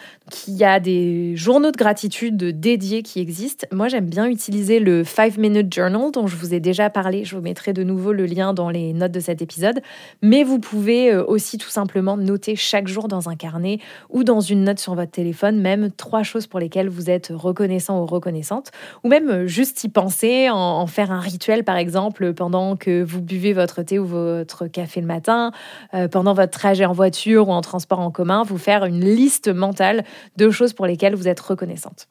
Il 0.49 0.57
y 0.57 0.65
a 0.65 0.81
des 0.81 1.37
journaux 1.37 1.71
de 1.71 1.77
gratitude 1.77 2.37
dédiés 2.37 3.05
qui 3.05 3.21
existent. 3.21 3.65
Moi, 3.71 3.87
j'aime 3.87 4.07
bien 4.07 4.27
utiliser 4.27 4.81
le 4.81 5.05
5 5.05 5.37
Minute 5.37 5.73
Journal 5.73 6.11
dont 6.13 6.27
je 6.27 6.35
vous 6.35 6.53
ai 6.53 6.59
déjà 6.59 6.91
parlé. 6.91 7.25
Je 7.25 7.37
vous 7.37 7.43
mettrai 7.43 7.73
de 7.73 7.85
nouveau 7.85 8.13
le 8.13 8.27
lien 8.27 8.53
dans 8.53 8.69
les 8.69 8.93
notes 8.93 9.13
de 9.13 9.21
cet 9.21 9.41
épisode. 9.41 9.81
Mais 10.23 10.43
vous 10.43 10.59
pouvez 10.59 11.13
euh, 11.13 11.25
aussi 11.25 11.59
tout 11.59 11.69
simplement 11.69 12.17
noter 12.17 12.57
chaque 12.57 12.89
jour 12.89 13.07
dans 13.07 13.29
un 13.29 13.37
carnet 13.37 13.79
ou 14.11 14.25
dans 14.25 14.41
une 14.41 14.65
note 14.65 14.81
sur 14.81 14.97
votre 14.97 15.13
téléphone, 15.13 15.61
même 15.61 15.93
trois 15.93 16.25
choses 16.25 16.49
pour 16.49 16.59
lesquelles 16.59 16.89
vous 16.89 17.09
êtes 17.09 17.33
reconnaissant 17.33 18.03
ou 18.03 18.07
reconnaissante, 18.07 18.73
ou 19.05 19.09
même 19.09 19.29
euh, 19.29 19.47
juste 19.47 19.85
y 19.85 19.89
penser, 19.89 20.51
en, 20.51 20.87
faire 20.89 21.13
un 21.13 21.21
rituel 21.21 21.63
par 21.63 21.77
exemple 21.77 22.35
pendant 22.35 22.75
que 22.75 23.01
vous 23.01 23.23
buvez 23.23 23.53
votre 23.53 23.83
thé 23.83 24.01
ou 24.01 24.07
votre 24.07 24.67
café 24.67 25.01
le 25.01 25.07
matin, 25.07 25.53
euh, 25.95 26.09
pendant 26.09 26.35
votre 26.35 26.53
trajet 26.53 26.85
en 26.85 26.93
voiture 26.93 27.49
ou 27.49 27.53
en 27.53 27.61
transport 27.61 28.01
en 28.01 28.11
commun, 28.11 28.43
vous 28.43 28.59
faire 28.59 28.85
une 28.85 29.05
liste 29.05 29.49
mentale 29.49 30.05
de 30.37 30.51
choses 30.51 30.73
pour 30.73 30.87
lesquelles 30.87 31.15
vous 31.15 31.29
êtes 31.29 31.41
reconnaissante. 31.41 32.09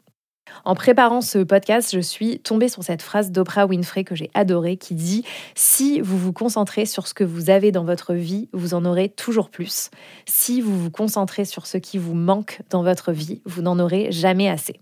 En 0.63 0.75
préparant 0.75 1.21
ce 1.21 1.39
podcast, 1.39 1.91
je 1.93 1.99
suis 1.99 2.39
tombée 2.39 2.69
sur 2.69 2.83
cette 2.83 3.01
phrase 3.01 3.31
d'Oprah 3.31 3.65
Winfrey 3.65 4.03
que 4.03 4.15
j'ai 4.15 4.29
adorée 4.33 4.77
qui 4.77 4.95
dit 4.95 5.25
Si 5.55 5.99
vous 5.99 6.17
vous 6.17 6.33
concentrez 6.33 6.85
sur 6.85 7.07
ce 7.07 7.13
que 7.13 7.23
vous 7.23 7.49
avez 7.49 7.71
dans 7.71 7.83
votre 7.83 8.13
vie, 8.13 8.47
vous 8.53 8.73
en 8.73 8.85
aurez 8.85 9.09
toujours 9.09 9.49
plus. 9.49 9.89
Si 10.25 10.61
vous 10.61 10.77
vous 10.79 10.91
concentrez 10.91 11.45
sur 11.45 11.65
ce 11.65 11.77
qui 11.77 11.97
vous 11.97 12.15
manque 12.15 12.61
dans 12.69 12.83
votre 12.83 13.11
vie, 13.11 13.41
vous 13.45 13.61
n'en 13.61 13.79
aurez 13.79 14.11
jamais 14.11 14.49
assez. 14.49 14.79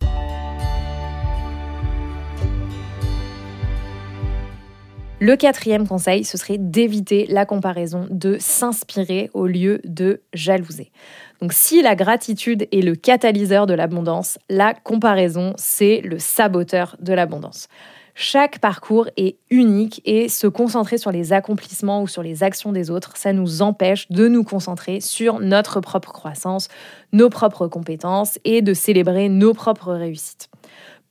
Le 5.23 5.37
quatrième 5.37 5.87
conseil, 5.87 6.25
ce 6.25 6.37
serait 6.37 6.57
d'éviter 6.57 7.27
la 7.29 7.45
comparaison, 7.45 8.07
de 8.09 8.35
s'inspirer 8.41 9.29
au 9.33 9.47
lieu 9.47 9.79
de 9.85 10.19
jalouser. 10.33 10.91
Donc 11.39 11.53
si 11.53 11.81
la 11.81 11.95
gratitude 11.95 12.67
est 12.73 12.81
le 12.81 12.95
catalyseur 12.95 13.65
de 13.65 13.73
l'abondance, 13.73 14.37
la 14.49 14.73
comparaison, 14.73 15.53
c'est 15.55 16.01
le 16.01 16.19
saboteur 16.19 16.97
de 16.99 17.13
l'abondance. 17.13 17.69
Chaque 18.15 18.59
parcours 18.59 19.07
est 19.15 19.37
unique 19.49 20.01
et 20.03 20.27
se 20.27 20.45
concentrer 20.45 20.97
sur 20.97 21.13
les 21.13 21.31
accomplissements 21.31 22.01
ou 22.01 22.07
sur 22.09 22.21
les 22.21 22.43
actions 22.43 22.73
des 22.73 22.91
autres, 22.91 23.15
ça 23.15 23.31
nous 23.31 23.61
empêche 23.61 24.09
de 24.09 24.27
nous 24.27 24.43
concentrer 24.43 24.99
sur 24.99 25.39
notre 25.39 25.79
propre 25.79 26.11
croissance, 26.11 26.67
nos 27.13 27.29
propres 27.29 27.69
compétences 27.69 28.39
et 28.43 28.61
de 28.61 28.73
célébrer 28.73 29.29
nos 29.29 29.53
propres 29.53 29.93
réussites 29.93 30.49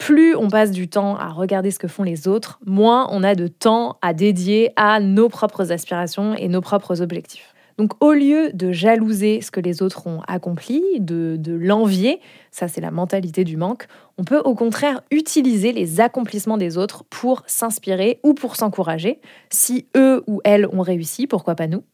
plus 0.03 0.35
on 0.35 0.49
passe 0.49 0.73
du 0.73 0.89
temps 0.89 1.17
à 1.17 1.29
regarder 1.29 1.71
ce 1.71 1.79
que 1.79 1.87
font 1.87 2.03
les 2.03 2.27
autres, 2.27 2.59
moins 2.67 3.07
on 3.13 3.23
a 3.23 3.37
de 3.37 3.47
temps 3.47 3.99
à 4.03 4.15
dédier 4.15 4.73
à 4.75 4.99
nos 4.99 5.29
propres 5.29 5.71
aspirations 5.71 6.35
et 6.35 6.49
nos 6.49 6.61
propres 6.61 7.01
objectifs. 7.03 7.55
Donc 7.79 7.93
au 8.03 8.13
lieu 8.13 8.51
de 8.53 8.73
jalouser 8.73 9.41
ce 9.43 9.53
que 9.53 9.61
les 9.61 9.81
autres 9.81 10.09
ont 10.09 10.21
accompli, 10.27 10.83
de, 10.99 11.37
de 11.39 11.53
l'envier, 11.53 12.21
ça 12.51 12.67
c'est 12.67 12.81
la 12.81 12.91
mentalité 12.91 13.45
du 13.45 13.57
manque, 13.57 13.87
on 14.19 14.25
peut 14.25 14.41
au 14.41 14.57
contraire 14.57 15.03
utiliser 15.13 15.71
les 15.71 16.01
accomplissements 16.01 16.59
des 16.59 16.79
autres 16.79 17.05
pour 17.05 17.45
s'inspirer 17.47 18.19
ou 18.25 18.35
pour 18.35 18.57
s'encourager. 18.57 19.21
Si 19.51 19.87
eux 19.97 20.25
ou 20.27 20.41
elles 20.43 20.67
ont 20.67 20.83
réussi, 20.83 21.29
pourquoi 21.29 21.55
pas 21.55 21.69
nous? 21.69 21.85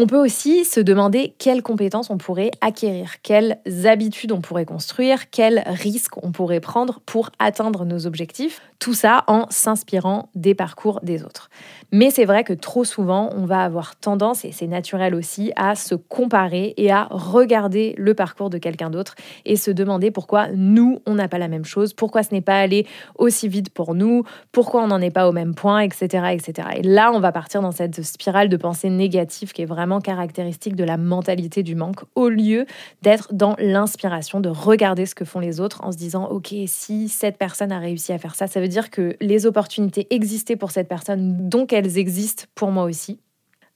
On 0.00 0.06
peut 0.06 0.16
aussi 0.16 0.64
se 0.64 0.78
demander 0.78 1.34
quelles 1.38 1.60
compétences 1.60 2.08
on 2.08 2.18
pourrait 2.18 2.52
acquérir, 2.60 3.20
quelles 3.24 3.58
habitudes 3.84 4.30
on 4.30 4.40
pourrait 4.40 4.64
construire, 4.64 5.28
quels 5.30 5.64
risques 5.66 6.22
on 6.22 6.30
pourrait 6.30 6.60
prendre 6.60 7.00
pour 7.04 7.30
atteindre 7.40 7.84
nos 7.84 8.06
objectifs, 8.06 8.62
tout 8.78 8.94
ça 8.94 9.24
en 9.26 9.46
s'inspirant 9.50 10.28
des 10.36 10.54
parcours 10.54 11.00
des 11.02 11.24
autres. 11.24 11.50
Mais 11.90 12.10
c'est 12.10 12.26
vrai 12.26 12.44
que 12.44 12.52
trop 12.52 12.84
souvent, 12.84 13.30
on 13.34 13.44
va 13.44 13.64
avoir 13.64 13.96
tendance, 13.96 14.44
et 14.44 14.52
c'est 14.52 14.68
naturel 14.68 15.16
aussi, 15.16 15.50
à 15.56 15.74
se 15.74 15.96
comparer 15.96 16.74
et 16.76 16.92
à 16.92 17.08
regarder 17.10 17.96
le 17.98 18.14
parcours 18.14 18.50
de 18.50 18.58
quelqu'un 18.58 18.90
d'autre 18.90 19.16
et 19.46 19.56
se 19.56 19.72
demander 19.72 20.12
pourquoi 20.12 20.46
nous, 20.54 21.00
on 21.06 21.14
n'a 21.14 21.26
pas 21.26 21.38
la 21.38 21.48
même 21.48 21.64
chose, 21.64 21.92
pourquoi 21.92 22.22
ce 22.22 22.32
n'est 22.32 22.40
pas 22.40 22.60
allé 22.60 22.86
aussi 23.16 23.48
vite 23.48 23.70
pour 23.70 23.96
nous, 23.96 24.22
pourquoi 24.52 24.84
on 24.84 24.86
n'en 24.86 25.00
est 25.00 25.10
pas 25.10 25.28
au 25.28 25.32
même 25.32 25.56
point, 25.56 25.80
etc., 25.80 26.26
etc. 26.30 26.68
Et 26.76 26.82
là, 26.82 27.10
on 27.12 27.18
va 27.18 27.32
partir 27.32 27.62
dans 27.62 27.72
cette 27.72 28.04
spirale 28.04 28.48
de 28.48 28.56
pensée 28.56 28.90
négative 28.90 29.52
qui 29.52 29.62
est 29.62 29.66
vraiment 29.66 29.87
caractéristique 30.00 30.76
de 30.76 30.84
la 30.84 30.96
mentalité 30.96 31.62
du 31.62 31.74
manque, 31.74 32.00
au 32.14 32.28
lieu 32.28 32.66
d'être 33.02 33.32
dans 33.32 33.56
l'inspiration, 33.58 34.40
de 34.40 34.48
regarder 34.48 35.06
ce 35.06 35.14
que 35.14 35.24
font 35.24 35.40
les 35.40 35.60
autres 35.60 35.82
en 35.82 35.92
se 35.92 35.96
disant, 35.96 36.26
OK, 36.26 36.54
si 36.66 37.08
cette 37.08 37.38
personne 37.38 37.72
a 37.72 37.78
réussi 37.78 38.12
à 38.12 38.18
faire 38.18 38.34
ça, 38.34 38.46
ça 38.46 38.60
veut 38.60 38.68
dire 38.68 38.90
que 38.90 39.16
les 39.20 39.46
opportunités 39.46 40.06
existaient 40.10 40.56
pour 40.56 40.70
cette 40.70 40.88
personne, 40.88 41.48
donc 41.48 41.72
elles 41.72 41.98
existent 41.98 42.44
pour 42.54 42.70
moi 42.70 42.84
aussi. 42.84 43.18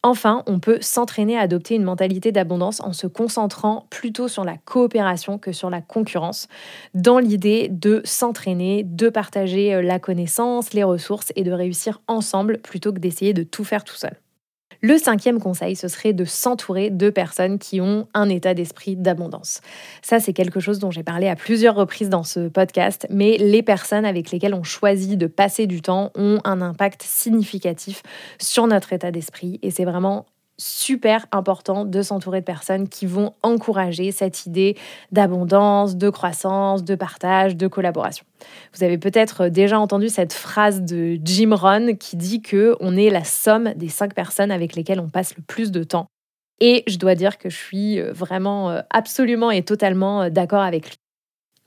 Enfin, 0.04 0.42
on 0.46 0.58
peut 0.58 0.78
s'entraîner 0.80 1.36
à 1.38 1.42
adopter 1.42 1.76
une 1.76 1.84
mentalité 1.84 2.32
d'abondance 2.32 2.80
en 2.80 2.92
se 2.92 3.06
concentrant 3.06 3.86
plutôt 3.88 4.26
sur 4.26 4.44
la 4.44 4.56
coopération 4.56 5.38
que 5.38 5.52
sur 5.52 5.70
la 5.70 5.80
concurrence, 5.80 6.48
dans 6.92 7.20
l'idée 7.20 7.68
de 7.68 8.02
s'entraîner, 8.04 8.82
de 8.82 9.08
partager 9.10 9.74
euh, 9.74 9.82
la 9.82 10.00
connaissance, 10.00 10.72
les 10.72 10.82
ressources 10.82 11.32
et 11.36 11.44
de 11.44 11.52
réussir 11.52 12.02
ensemble 12.08 12.58
plutôt 12.58 12.92
que 12.92 12.98
d'essayer 12.98 13.32
de 13.32 13.44
tout 13.44 13.62
faire 13.62 13.84
tout 13.84 13.94
seul. 13.94 14.16
Le 14.84 14.98
cinquième 14.98 15.38
conseil, 15.38 15.76
ce 15.76 15.86
serait 15.86 16.12
de 16.12 16.24
s'entourer 16.24 16.90
de 16.90 17.08
personnes 17.08 17.60
qui 17.60 17.80
ont 17.80 18.08
un 18.14 18.28
état 18.28 18.52
d'esprit 18.52 18.96
d'abondance. 18.96 19.60
Ça, 20.02 20.18
c'est 20.18 20.32
quelque 20.32 20.58
chose 20.58 20.80
dont 20.80 20.90
j'ai 20.90 21.04
parlé 21.04 21.28
à 21.28 21.36
plusieurs 21.36 21.76
reprises 21.76 22.08
dans 22.08 22.24
ce 22.24 22.48
podcast, 22.48 23.06
mais 23.08 23.36
les 23.38 23.62
personnes 23.62 24.04
avec 24.04 24.32
lesquelles 24.32 24.54
on 24.54 24.64
choisit 24.64 25.16
de 25.16 25.28
passer 25.28 25.68
du 25.68 25.82
temps 25.82 26.10
ont 26.16 26.40
un 26.42 26.60
impact 26.60 27.04
significatif 27.04 28.02
sur 28.40 28.66
notre 28.66 28.92
état 28.92 29.12
d'esprit 29.12 29.60
et 29.62 29.70
c'est 29.70 29.84
vraiment 29.84 30.26
super 30.62 31.26
important 31.32 31.84
de 31.84 32.02
s'entourer 32.02 32.40
de 32.40 32.44
personnes 32.44 32.88
qui 32.88 33.06
vont 33.06 33.34
encourager 33.42 34.12
cette 34.12 34.46
idée 34.46 34.76
d'abondance, 35.10 35.96
de 35.96 36.08
croissance, 36.08 36.84
de 36.84 36.94
partage, 36.94 37.56
de 37.56 37.66
collaboration. 37.66 38.24
Vous 38.74 38.84
avez 38.84 38.98
peut-être 38.98 39.48
déjà 39.48 39.78
entendu 39.78 40.08
cette 40.08 40.32
phrase 40.32 40.82
de 40.82 41.18
Jim 41.22 41.54
Rohn 41.54 41.96
qui 41.98 42.16
dit 42.16 42.42
que 42.42 42.76
on 42.80 42.96
est 42.96 43.10
la 43.10 43.24
somme 43.24 43.72
des 43.74 43.88
cinq 43.88 44.14
personnes 44.14 44.50
avec 44.50 44.74
lesquelles 44.74 45.00
on 45.00 45.08
passe 45.08 45.36
le 45.36 45.42
plus 45.42 45.70
de 45.70 45.82
temps. 45.84 46.06
Et 46.60 46.84
je 46.86 46.96
dois 46.96 47.16
dire 47.16 47.38
que 47.38 47.50
je 47.50 47.56
suis 47.56 47.98
euh, 47.98 48.12
vraiment 48.12 48.70
euh, 48.70 48.82
absolument 48.90 49.50
et 49.50 49.62
totalement 49.62 50.22
euh, 50.22 50.30
d'accord 50.30 50.62
avec 50.62 50.90
lui. 50.90 51.01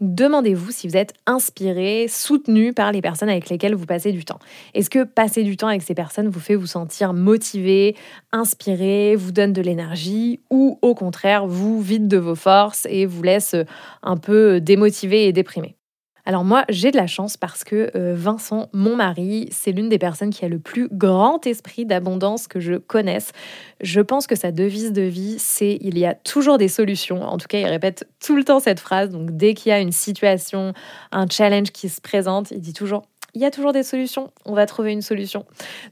Demandez-vous 0.02 0.72
si 0.72 0.90
vous 0.90 0.98
êtes 0.98 1.14
inspiré, 1.26 2.08
soutenu 2.10 2.74
par 2.74 2.92
les 2.92 3.02
personnes 3.02 3.30
avec 3.30 3.50
lesquelles 3.50 3.76
vous 3.76 3.86
passez 3.86 4.12
du 4.12 4.26
temps. 4.26 4.40
Est-ce 4.74 4.90
que 4.90 5.06
passer 5.06 5.44
du 5.44 5.56
temps 5.56 5.70
avec 5.70 5.84
ces 5.84 5.96
personnes 5.96 6.28
vous 6.28 6.42
fait 6.42 6.56
vous 6.56 6.68
sentir 6.68 7.14
motivé, 7.14 7.96
inspiré, 8.34 9.16
vous 9.16 9.32
donne 9.32 9.54
de 9.54 9.62
l'énergie 9.62 10.42
ou 10.50 10.80
au 10.82 10.96
contraire 10.96 11.48
vous 11.48 11.82
vide 11.82 12.10
de 12.10 12.18
vos 12.18 12.36
forces 12.36 12.86
et 12.90 13.06
vous 13.06 13.24
laisse 13.24 13.56
un 14.04 14.18
peu 14.18 14.60
démotivé 14.60 15.28
et 15.28 15.34
déprimé? 15.34 15.78
Alors 16.26 16.44
moi, 16.44 16.66
j'ai 16.70 16.90
de 16.90 16.98
la 16.98 17.06
chance 17.06 17.38
parce 17.38 17.64
que 17.64 17.92
euh, 17.96 18.16
Vincent, 18.16 18.68
mon 18.74 18.96
mari, 18.96 19.48
c'est 19.52 19.72
l'une 19.72 19.90
des 19.90 20.00
personnes 20.00 20.32
qui 20.32 20.44
a 20.44 20.50
le 20.50 20.58
plus 20.58 20.90
grand 20.92 21.46
esprit 21.46 21.86
d'abondance 21.86 22.48
que 22.48 22.60
je 22.60 22.76
connaisse. 22.76 23.32
Je 23.80 24.02
pense 24.02 24.26
que 24.26 24.36
sa 24.36 24.52
devise 24.52 24.92
de 24.92 25.04
vie, 25.04 25.36
c'est 25.38 25.78
il 25.82 26.00
y 26.00 26.06
a 26.06 26.16
toujours 26.16 26.58
des 26.58 26.68
solutions. 26.68 27.22
En 27.22 27.38
tout 27.38 27.48
cas, 27.48 27.60
il 27.60 27.68
répète 27.68 28.08
tout 28.20 28.36
le 28.36 28.44
temps 28.44 28.60
cette 28.60 28.80
phrase. 28.80 29.12
Donc 29.12 29.38
dès 29.38 29.54
qu'il 29.54 29.70
y 29.70 29.74
a 29.74 29.80
une 29.80 29.92
situation, 29.92 30.74
un 31.12 31.28
challenge 31.30 31.72
qui 31.72 31.90
se 31.90 32.02
présente, 32.02 32.50
il 32.50 32.60
dit 32.60 32.74
toujours 32.74 33.04
il 33.36 33.41
y 33.41 33.45
a 33.45 33.52
toujours 33.52 33.74
des 33.74 33.84
solutions, 33.84 34.32
on 34.45 34.54
va 34.54 34.65
trouver 34.65 34.93
une 34.93 35.02
solution. 35.02 35.45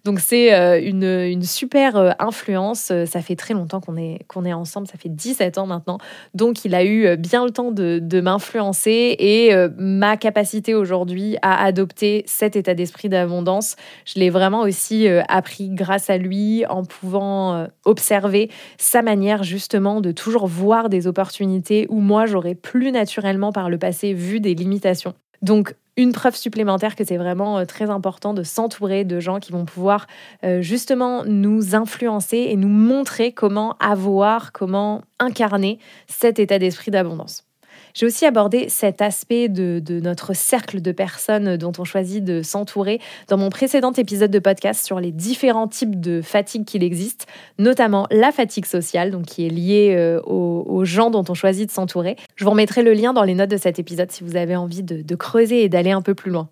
Donc 0.06 0.20
c'est 0.20 0.54
euh, 0.54 0.82
une, 0.82 1.44
super 1.44 1.98
euh, 1.98 2.12
influence, 2.18 2.92
ça 3.06 3.22
fait 3.22 3.36
très 3.36 3.54
longtemps 3.54 3.82
qu'on 3.82 3.98
est, 3.98 4.26
qu'on 4.28 4.46
est 4.46 4.54
ensemble, 4.54 4.88
ça 4.88 4.98
fait 4.98 5.10
17 5.10 5.58
ans 5.58 5.68
maintenant, 5.68 5.98
donc 6.34 6.64
il 6.64 6.74
a 6.74 6.86
eu 6.86 7.18
bien 7.18 7.44
le 7.44 7.52
temps 7.52 7.72
de, 7.72 8.00
de 8.02 8.22
m'influencer 8.22 9.16
et 9.20 9.54
euh, 9.54 9.70
ma 9.78 10.16
capacité 10.16 10.74
aujourd'hui 10.74 11.36
à 11.42 11.64
adopter 11.64 12.24
cet 12.28 12.56
état 12.56 12.74
d'esprit 12.74 13.10
d'abondance, 13.10 13.76
je 14.06 14.20
l'ai 14.20 14.30
vraiment 14.30 14.62
aussi 14.62 15.08
appris 15.28 15.70
grâce 15.70 16.10
à 16.10 16.18
lui 16.18 16.66
en 16.68 16.84
pouvant 16.86 17.68
observer 17.84 18.50
sa 18.78 19.02
manière 19.02 19.44
justement 19.44 20.00
de 20.00 20.12
toujours 20.12 20.48
voir 20.48 20.88
des 20.90 21.08
opportunités 21.08 21.88
où 21.90 22.00
moi 22.00 22.26
j'aurais 22.26 22.56
plus 22.56 22.92
naturellement 22.92 23.52
par 23.52 23.70
le 23.70 23.78
passé 23.78 24.14
vu 24.14 24.40
des 24.40 24.56
limitations. 24.56 25.14
Donc 25.42 25.76
une 25.98 26.12
preuve 26.12 26.36
supplémentaire 26.36 26.96
que 26.96 27.04
c'est 27.04 27.18
vraiment 27.18 27.60
euh, 27.60 27.66
très 27.66 27.90
important 27.90 28.34
de 28.34 28.44
s'entourer 28.44 29.04
de 29.04 29.20
gens 29.20 29.40
qui 29.40 29.52
vont 29.52 29.66
pouvoir 29.66 30.08
euh, 30.44 30.62
justement 30.62 31.24
nous 31.26 31.76
influencer 31.76 32.38
et 32.50 32.56
nous 32.56 32.70
montrer 32.70 33.32
comment 33.32 33.76
avoir, 33.80 34.52
comment 34.52 35.02
incarner 35.20 35.80
cet 36.08 36.40
état 36.40 36.60
d'esprit 36.60 36.92
d'abondance. 36.92 37.46
J'ai 37.94 38.06
aussi 38.06 38.26
abordé 38.26 38.70
cet 38.70 39.02
aspect 39.02 39.50
de, 39.50 39.82
notre 40.00 40.34
cercle 40.34 40.82
de 40.82 40.92
personnes 40.92 41.58
dont 41.58 41.72
on 41.78 41.84
choisit 41.84 42.24
de 42.24 42.42
s'entourer 42.42 43.00
dans 43.28 43.38
mon 43.38 43.50
précédent 43.50 43.92
épisode 43.92 44.32
de 44.32 44.40
podcast 44.40 44.86
sur 44.86 45.00
les 45.00 45.12
différents 45.12 45.68
types 45.68 46.00
de 46.00 46.22
fatigue 46.22 46.66
qu'il 46.66 46.84
existe, 46.84 47.28
notamment 47.60 48.08
la 48.10 48.32
fatigue 48.32 48.66
sociale, 48.66 49.12
donc 49.12 49.26
qui 49.26 49.46
est 49.46 49.50
liée 49.50 49.96
euh, 49.96 50.20
aux, 50.22 50.86
gens 50.86 51.12
dont 51.12 51.24
on 51.30 51.34
choisit 51.34 51.68
de 51.68 51.72
s'entourer. 51.72 52.18
Je 52.36 52.44
vous 52.44 52.52
remettrai 52.52 52.82
le 52.82 52.94
lien 52.94 53.14
dans 53.14 53.24
les 53.24 53.36
notes 53.36 53.52
de 53.52 53.58
cet 53.58 53.80
épisode 53.80 54.12
si 54.12 54.24
vous 54.24 54.36
avez 54.36 54.56
envie 54.56 54.84
de 54.84 55.16
creuser 55.16 55.64
et 55.64 55.70
d'aller 55.70 55.92
un 55.92 56.02
peu 56.02 56.16
plus 56.16 56.32
loin. 56.32 56.50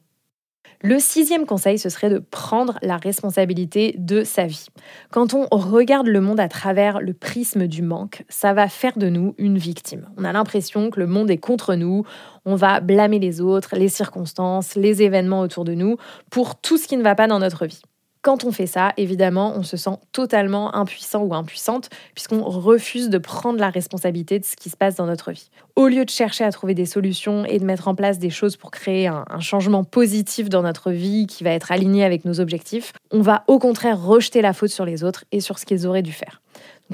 Le 0.84 0.98
sixième 0.98 1.46
conseil, 1.46 1.78
ce 1.78 1.90
serait 1.90 2.10
de 2.10 2.18
prendre 2.18 2.80
la 2.82 2.98
responsabilité 2.98 3.94
de 4.00 4.24
sa 4.24 4.48
vie. 4.48 4.66
Quand 5.12 5.36
on 5.36 5.46
regarde 5.52 6.08
le 6.08 6.22
monde 6.22 6.40
à 6.40 6.48
travers 6.48 7.02
le 7.02 7.14
prisme 7.14 7.68
du 7.68 7.84
manque, 7.84 8.24
ça 8.30 8.54
va 8.54 8.68
faire 8.68 8.98
de 8.98 9.08
nous 9.08 9.36
une 9.38 9.60
victime. 9.60 10.10
On 10.18 10.24
a 10.24 10.34
l'impression 10.34 10.90
que 10.90 11.00
le 11.00 11.06
monde 11.06 11.30
est 11.30 11.38
contre 11.38 11.76
nous, 11.76 12.04
on 12.46 12.56
va 12.56 12.80
blâmer 12.80 13.20
les 13.20 13.42
autres, 13.42 13.76
les 13.76 13.90
circonstances, 13.90 14.74
les 14.74 15.04
événements 15.04 15.42
autour 15.42 15.66
de 15.66 15.76
nous 15.76 15.98
pour 16.32 16.60
tout 16.60 16.78
ce 16.78 16.88
qui 16.88 16.98
ne 16.98 17.04
va 17.04 17.14
pas 17.14 17.28
dans 17.28 17.40
notre 17.40 17.68
vie. 17.68 17.82
Quand 18.22 18.44
on 18.44 18.52
fait 18.52 18.68
ça, 18.68 18.94
évidemment, 18.98 19.54
on 19.56 19.64
se 19.64 19.78
sent 19.78 19.98
totalement 20.12 20.76
impuissant 20.76 21.24
ou 21.24 21.34
impuissante 21.34 21.90
puisqu'on 22.14 22.44
refuse 22.44 23.10
de 23.10 23.18
prendre 23.18 23.60
la 23.60 23.72
responsabilité 23.72 24.38
de 24.38 24.46
ce 24.46 24.56
qui 24.56 24.70
se 24.70 24.78
passe 24.78 24.96
dans 24.96 25.08
notre 25.08 25.32
vie. 25.32 25.50
Au 25.76 25.88
lieu 25.88 26.06
de 26.06 26.10
chercher 26.12 26.44
à 26.44 26.52
trouver 26.52 26.76
des 26.76 26.86
solutions 26.86 27.46
et 27.46 27.58
de 27.58 27.66
mettre 27.66 27.88
en 27.88 27.96
place 27.96 28.20
des 28.20 28.30
choses 28.30 28.58
pour 28.58 28.70
créer 28.70 29.08
un, 29.08 29.26
changement 29.40 29.84
positif 29.84 30.50
dans 30.50 30.62
notre 30.62 30.92
vie 30.92 31.26
qui 31.26 31.44
va 31.44 31.50
être 31.50 31.72
aligné 31.72 32.04
avec 32.04 32.24
nos 32.24 32.40
objectifs, 32.40 32.94
on 33.10 33.22
va 33.22 33.44
au 33.48 33.58
contraire 33.58 34.00
rejeter 34.00 34.44
la 34.44 34.54
faute 34.54 34.70
sur 34.70 34.86
les 34.86 35.04
autres 35.04 35.26
et 35.32 35.40
sur 35.40 35.58
ce 35.58 35.66
qu'ils 35.66 35.88
auraient 35.88 36.04
dû 36.04 36.12
faire. 36.12 36.42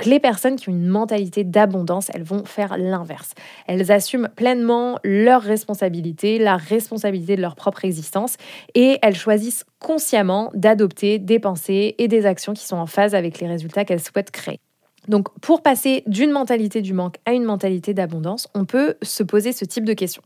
Les 0.05 0.19
personnes 0.19 0.57
qui 0.57 0.69
ont 0.69 0.73
une 0.73 0.88
mentalité 0.88 1.43
d'abondance, 1.43 2.12
elles 2.13 2.23
vont 2.23 2.45
faire 2.45 2.77
l'inverse. 2.77 3.33
Elles 3.67 3.91
assument 3.91 4.29
pleinement 4.36 4.99
leurs 5.03 5.41
responsabilités, 5.41 6.38
la 6.38 6.57
responsabilité 6.57 7.36
de 7.36 7.41
leur 7.41 7.55
propre 7.55 7.83
existence, 7.83 8.38
et 8.75 8.99
elles 9.01 9.15
choisissent 9.15 9.65
consciemment 9.79 10.51
d'adopter 10.53 11.19
des 11.19 11.39
pensées 11.39 11.95
et 11.97 12.07
des 12.07 12.25
actions 12.25 12.53
qui 12.53 12.65
sont 12.65 12.77
en 12.77 12.86
phase 12.86 13.15
avec 13.15 13.39
les 13.39 13.47
résultats 13.47 13.86
qu'elles 13.86 14.03
souhaitent 14.03 14.31
créer. 14.31 14.60
Donc 15.07 15.29
pour 15.39 15.62
passer 15.62 16.03
d'une 16.05 16.31
mentalité 16.31 16.81
du 16.81 16.93
manque 16.93 17.15
à 17.25 17.33
une 17.33 17.43
mentalité 17.43 17.93
d'abondance, 17.93 18.47
on 18.53 18.65
peut 18.65 18.95
se 19.01 19.23
poser 19.23 19.53
ce 19.53 19.65
type 19.65 19.86
de 19.86 19.93
questions. 19.93 20.23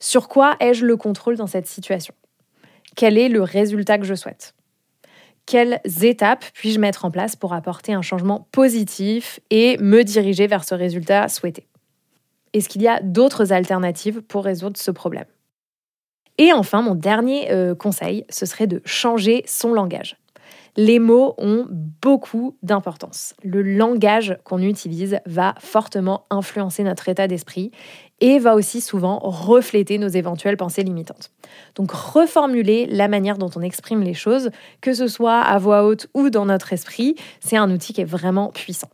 Sur 0.00 0.28
quoi 0.28 0.56
ai-je 0.60 0.84
le 0.84 0.96
contrôle 0.96 1.36
dans 1.36 1.46
cette 1.46 1.66
situation? 1.66 2.14
Quel 2.96 3.16
est 3.16 3.28
le 3.28 3.42
résultat 3.42 3.98
que 3.98 4.04
je 4.04 4.14
souhaite? 4.14 4.54
Quelles 5.48 5.80
étapes 6.02 6.44
puis-je 6.52 6.78
mettre 6.78 7.06
en 7.06 7.10
place 7.10 7.34
pour 7.34 7.54
apporter 7.54 7.94
un 7.94 8.02
changement 8.02 8.46
positif 8.52 9.40
et 9.48 9.78
me 9.78 10.04
diriger 10.04 10.46
vers 10.46 10.62
ce 10.62 10.74
résultat 10.74 11.28
souhaité? 11.28 11.66
Est-ce 12.52 12.68
qu'il 12.68 12.82
y 12.82 12.88
a 12.88 13.00
d'autres 13.00 13.52
alternatives 13.52 14.20
pour 14.20 14.44
résoudre 14.44 14.76
ce 14.76 14.90
problème? 14.90 15.24
Et 16.36 16.52
enfin, 16.52 16.82
mon 16.82 16.94
dernier 16.94 17.50
euh, 17.50 17.74
conseil, 17.74 18.24
ce 18.28 18.44
serait 18.46 18.66
de 18.66 18.82
changer 18.84 19.42
son 19.46 19.72
langage. 19.72 20.18
Les 20.76 20.98
mots 20.98 21.34
ont 21.38 21.66
beaucoup 21.70 22.56
d'importance. 22.62 23.34
Le 23.42 23.62
langage 23.62 24.36
qu'on 24.44 24.60
utilise 24.60 25.18
va 25.26 25.54
fortement 25.58 26.26
influencer 26.30 26.84
notre 26.84 27.08
état 27.08 27.26
d'esprit 27.26 27.72
et 28.20 28.38
va 28.38 28.54
aussi 28.54 28.80
souvent 28.80 29.18
refléter 29.20 29.98
nos 29.98 30.08
éventuelles 30.08 30.56
pensées 30.56 30.82
limitantes. 30.82 31.30
Donc 31.74 31.92
reformuler 31.92 32.86
la 32.86 33.08
manière 33.08 33.38
dont 33.38 33.50
on 33.56 33.62
exprime 33.62 34.02
les 34.02 34.14
choses, 34.14 34.50
que 34.80 34.94
ce 34.94 35.06
soit 35.06 35.40
à 35.40 35.58
voix 35.58 35.84
haute 35.84 36.08
ou 36.14 36.30
dans 36.30 36.46
notre 36.46 36.72
esprit, 36.72 37.14
c'est 37.40 37.56
un 37.56 37.70
outil 37.70 37.92
qui 37.92 38.00
est 38.00 38.04
vraiment 38.04 38.50
puissant. 38.50 38.88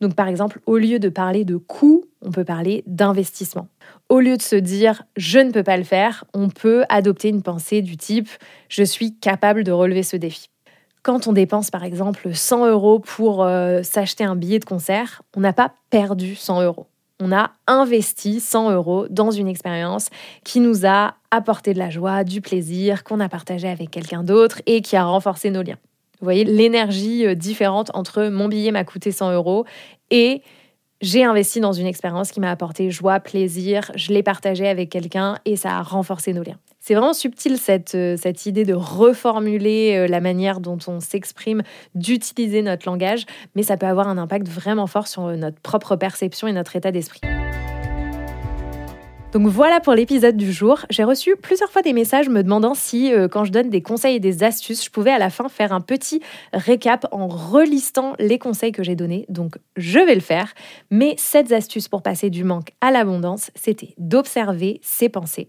Donc 0.00 0.14
par 0.14 0.28
exemple, 0.28 0.60
au 0.66 0.76
lieu 0.76 0.98
de 0.98 1.08
parler 1.08 1.44
de 1.44 1.56
coût, 1.56 2.04
on 2.22 2.30
peut 2.30 2.44
parler 2.44 2.82
d'investissement. 2.86 3.68
Au 4.08 4.20
lieu 4.20 4.36
de 4.36 4.42
se 4.42 4.56
dire 4.56 5.02
je 5.16 5.38
ne 5.38 5.50
peux 5.50 5.62
pas 5.62 5.76
le 5.76 5.84
faire, 5.84 6.24
on 6.34 6.48
peut 6.48 6.84
adopter 6.88 7.28
une 7.28 7.42
pensée 7.42 7.82
du 7.82 7.96
type 7.96 8.28
je 8.68 8.82
suis 8.82 9.14
capable 9.14 9.64
de 9.64 9.72
relever 9.72 10.02
ce 10.02 10.16
défi. 10.16 10.48
Quand 11.02 11.26
on 11.26 11.32
dépense 11.32 11.70
par 11.70 11.84
exemple 11.84 12.32
100 12.32 12.66
euros 12.68 13.00
pour 13.00 13.44
euh, 13.44 13.82
s'acheter 13.82 14.24
un 14.24 14.36
billet 14.36 14.60
de 14.60 14.64
concert, 14.64 15.22
on 15.36 15.40
n'a 15.40 15.52
pas 15.52 15.72
perdu 15.90 16.36
100 16.36 16.62
euros. 16.62 16.86
On 17.24 17.30
a 17.30 17.52
investi 17.68 18.40
100 18.40 18.72
euros 18.72 19.06
dans 19.08 19.30
une 19.30 19.46
expérience 19.46 20.08
qui 20.42 20.58
nous 20.58 20.84
a 20.84 21.14
apporté 21.30 21.72
de 21.72 21.78
la 21.78 21.88
joie, 21.88 22.24
du 22.24 22.40
plaisir, 22.40 23.04
qu'on 23.04 23.20
a 23.20 23.28
partagé 23.28 23.68
avec 23.68 23.92
quelqu'un 23.92 24.24
d'autre 24.24 24.60
et 24.66 24.82
qui 24.82 24.96
a 24.96 25.04
renforcé 25.04 25.50
nos 25.50 25.62
liens. 25.62 25.78
Vous 26.18 26.24
voyez 26.24 26.42
l'énergie 26.42 27.24
euh, 27.24 27.36
différente 27.36 27.92
entre 27.94 28.24
mon 28.24 28.48
billet 28.48 28.72
m'a 28.72 28.82
coûté 28.82 29.12
100 29.12 29.34
euros 29.34 29.64
et 30.10 30.42
j'ai 31.02 31.24
investi 31.24 31.58
dans 31.58 31.72
une 31.72 31.86
expérience 31.88 32.30
qui 32.30 32.38
m'a 32.38 32.50
apporté 32.50 32.90
joie, 32.92 33.18
plaisir, 33.18 33.90
je 33.96 34.12
l'ai 34.12 34.22
partagé 34.22 34.68
avec 34.68 34.88
quelqu'un 34.88 35.36
et 35.44 35.56
ça 35.56 35.76
a 35.76 35.82
renforcé 35.82 36.32
nos 36.32 36.44
liens. 36.44 36.58
C'est 36.78 36.94
vraiment 36.94 37.12
subtil 37.12 37.58
cette, 37.58 37.96
euh, 37.96 38.16
cette 38.16 38.46
idée 38.46 38.64
de 38.64 38.74
reformuler 38.74 39.96
euh, 39.96 40.06
la 40.06 40.20
manière 40.20 40.60
dont 40.60 40.78
on 40.86 41.00
s'exprime, 41.00 41.62
d'utiliser 41.96 42.62
notre 42.62 42.88
langage, 42.88 43.26
mais 43.56 43.64
ça 43.64 43.76
peut 43.76 43.86
avoir 43.86 44.06
un 44.06 44.16
impact 44.16 44.48
vraiment 44.48 44.86
fort 44.86 45.08
sur 45.08 45.22
notre 45.36 45.60
propre 45.60 45.96
perception 45.96 46.46
et 46.46 46.52
notre 46.52 46.76
état 46.76 46.92
d'esprit. 46.92 47.20
Donc 49.32 49.46
voilà 49.46 49.80
pour 49.80 49.94
l'épisode 49.94 50.36
du 50.36 50.52
jour. 50.52 50.84
J'ai 50.90 51.04
reçu 51.04 51.36
plusieurs 51.36 51.70
fois 51.70 51.80
des 51.80 51.94
messages 51.94 52.28
me 52.28 52.42
demandant 52.42 52.74
si, 52.74 53.14
euh, 53.14 53.28
quand 53.28 53.44
je 53.44 53.50
donne 53.50 53.70
des 53.70 53.80
conseils 53.80 54.16
et 54.16 54.20
des 54.20 54.42
astuces, 54.42 54.84
je 54.84 54.90
pouvais 54.90 55.10
à 55.10 55.18
la 55.18 55.30
fin 55.30 55.48
faire 55.48 55.72
un 55.72 55.80
petit 55.80 56.20
récap 56.52 57.06
en 57.12 57.28
relistant 57.28 58.12
les 58.18 58.38
conseils 58.38 58.72
que 58.72 58.82
j'ai 58.82 58.94
donnés. 58.94 59.24
Donc 59.30 59.56
je 59.78 60.00
vais 60.00 60.14
le 60.14 60.20
faire. 60.20 60.52
Mais 60.90 61.14
cette 61.16 61.50
astuces 61.50 61.88
pour 61.88 62.02
passer 62.02 62.28
du 62.28 62.44
manque 62.44 62.72
à 62.82 62.90
l'abondance, 62.90 63.50
c'était 63.54 63.94
d'observer 63.96 64.80
ses 64.82 65.08
pensées, 65.08 65.48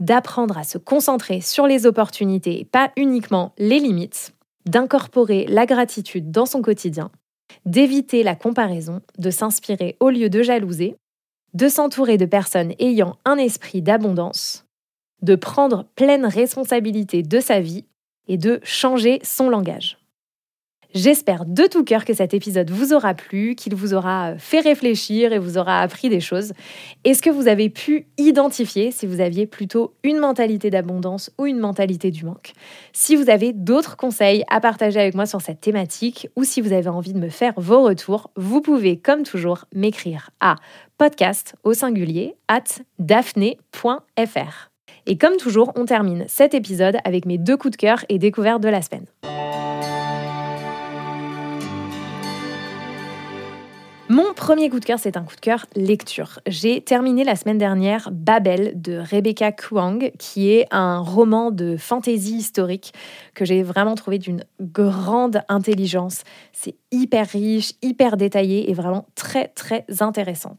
d'apprendre 0.00 0.58
à 0.58 0.64
se 0.64 0.78
concentrer 0.78 1.40
sur 1.40 1.68
les 1.68 1.86
opportunités 1.86 2.62
et 2.62 2.64
pas 2.64 2.90
uniquement 2.96 3.52
les 3.58 3.78
limites, 3.78 4.34
d'incorporer 4.66 5.46
la 5.48 5.66
gratitude 5.66 6.32
dans 6.32 6.46
son 6.46 6.62
quotidien, 6.62 7.12
d'éviter 7.64 8.24
la 8.24 8.34
comparaison, 8.34 9.02
de 9.18 9.30
s'inspirer 9.30 9.96
au 10.00 10.10
lieu 10.10 10.28
de 10.28 10.42
jalouser 10.42 10.96
de 11.54 11.68
s'entourer 11.68 12.18
de 12.18 12.26
personnes 12.26 12.74
ayant 12.78 13.16
un 13.24 13.36
esprit 13.36 13.80
d'abondance, 13.80 14.66
de 15.22 15.36
prendre 15.36 15.86
pleine 15.94 16.26
responsabilité 16.26 17.22
de 17.22 17.40
sa 17.40 17.60
vie 17.60 17.86
et 18.28 18.36
de 18.36 18.60
changer 18.62 19.20
son 19.22 19.48
langage. 19.48 19.98
J'espère 20.94 21.44
de 21.44 21.64
tout 21.66 21.82
cœur 21.82 22.04
que 22.04 22.14
cet 22.14 22.34
épisode 22.34 22.70
vous 22.70 22.92
aura 22.92 23.14
plu, 23.14 23.56
qu'il 23.56 23.74
vous 23.74 23.94
aura 23.94 24.38
fait 24.38 24.60
réfléchir 24.60 25.32
et 25.32 25.40
vous 25.40 25.58
aura 25.58 25.80
appris 25.80 26.08
des 26.08 26.20
choses. 26.20 26.52
Est-ce 27.02 27.20
que 27.20 27.30
vous 27.30 27.48
avez 27.48 27.68
pu 27.68 28.06
identifier 28.16 28.92
si 28.92 29.04
vous 29.04 29.20
aviez 29.20 29.44
plutôt 29.46 29.94
une 30.04 30.18
mentalité 30.18 30.70
d'abondance 30.70 31.32
ou 31.36 31.46
une 31.46 31.58
mentalité 31.58 32.12
du 32.12 32.24
manque? 32.24 32.52
Si 32.92 33.16
vous 33.16 33.28
avez 33.28 33.52
d'autres 33.52 33.96
conseils 33.96 34.44
à 34.48 34.60
partager 34.60 35.00
avec 35.00 35.16
moi 35.16 35.26
sur 35.26 35.40
cette 35.40 35.60
thématique 35.60 36.28
ou 36.36 36.44
si 36.44 36.60
vous 36.60 36.72
avez 36.72 36.88
envie 36.88 37.12
de 37.12 37.18
me 37.18 37.28
faire 37.28 37.54
vos 37.56 37.82
retours, 37.82 38.30
vous 38.36 38.60
pouvez 38.60 38.96
comme 38.96 39.24
toujours 39.24 39.64
m'écrire 39.74 40.30
à 40.38 40.54
podcast 40.98 41.54
au 41.64 41.74
singulier 41.74 42.36
at 42.48 42.64
daphné.fr. 42.98 44.70
Et 45.06 45.18
comme 45.18 45.36
toujours, 45.36 45.72
on 45.76 45.84
termine 45.84 46.24
cet 46.28 46.54
épisode 46.54 46.96
avec 47.04 47.26
mes 47.26 47.38
deux 47.38 47.56
coups 47.56 47.72
de 47.72 47.76
cœur 47.76 48.04
et 48.08 48.18
découvertes 48.18 48.62
de 48.62 48.68
la 48.68 48.82
semaine. 48.82 49.06
Mon 54.10 54.34
premier 54.34 54.68
coup 54.68 54.80
de 54.80 54.84
cœur, 54.84 54.98
c'est 54.98 55.16
un 55.16 55.22
coup 55.22 55.34
de 55.34 55.40
cœur 55.40 55.64
lecture. 55.74 56.38
J'ai 56.46 56.82
terminé 56.82 57.24
la 57.24 57.36
semaine 57.36 57.56
dernière 57.56 58.10
Babel 58.12 58.80
de 58.80 58.98
Rebecca 58.98 59.50
Kuang, 59.50 60.12
qui 60.18 60.50
est 60.50 60.66
un 60.70 60.98
roman 60.98 61.50
de 61.50 61.78
fantaisie 61.78 62.36
historique 62.36 62.92
que 63.34 63.46
j'ai 63.46 63.62
vraiment 63.62 63.94
trouvé 63.94 64.18
d'une 64.18 64.44
grande 64.60 65.40
intelligence. 65.48 66.22
C'est 66.52 66.76
hyper 66.92 67.26
riche, 67.26 67.72
hyper 67.80 68.18
détaillé 68.18 68.70
et 68.70 68.74
vraiment 68.74 69.06
très 69.14 69.48
très 69.48 69.86
intéressant. 70.00 70.58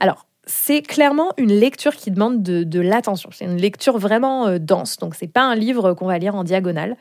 Alors, 0.00 0.26
c'est 0.46 0.82
clairement 0.82 1.30
une 1.38 1.52
lecture 1.52 1.96
qui 1.96 2.10
demande 2.10 2.42
de, 2.42 2.80
l'attention. 2.80 3.30
C'est 3.32 3.44
une 3.44 3.56
lecture 3.56 3.98
vraiment 3.98 4.46
euh, 4.46 4.58
dense, 4.58 4.98
donc 4.98 5.14
c'est 5.14 5.28
pas 5.28 5.42
un 5.42 5.54
livre 5.54 5.94
qu'on 5.94 6.06
va 6.06 6.18
lire 6.18 6.34
en 6.34 6.44
diagonale. 6.44 6.96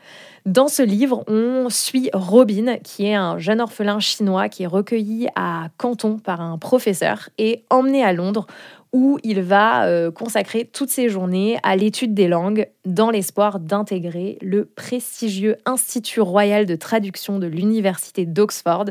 Dans 0.46 0.68
ce 0.68 0.82
livre, 0.82 1.24
on 1.28 1.70
suit 1.70 2.10
Robin, 2.14 2.78
qui 2.84 3.06
est 3.06 3.16
un 3.16 3.38
jeune 3.38 3.62
orphelin 3.62 4.00
chinois 4.00 4.50
qui 4.50 4.64
est 4.64 4.68
recueilli 4.68 5.28
à 5.36 5.70
Canton 5.78 6.20
par 6.20 6.42
un 6.42 6.58
professeur 6.58 7.30
et 7.38 7.64
emmené 7.70 8.04
à 8.04 8.14
Londres, 8.14 8.48
où 8.94 9.18
il 9.24 9.42
va 9.42 9.88
euh, 9.88 10.12
consacrer 10.12 10.66
toutes 10.66 10.92
ses 10.92 11.10
journées 11.10 11.58
à 11.64 11.76
l'étude 11.76 12.14
des 12.14 12.28
langues 12.28 12.68
dans 12.86 13.10
l'espoir 13.10 13.60
d'intégrer 13.60 14.38
le 14.42 14.66
prestigieux 14.66 15.58
Institut 15.66 16.22
royal 16.22 16.66
de 16.66 16.76
traduction 16.76 17.40
de 17.40 17.48
l'Université 17.48 18.26
d'Oxford, 18.26 18.86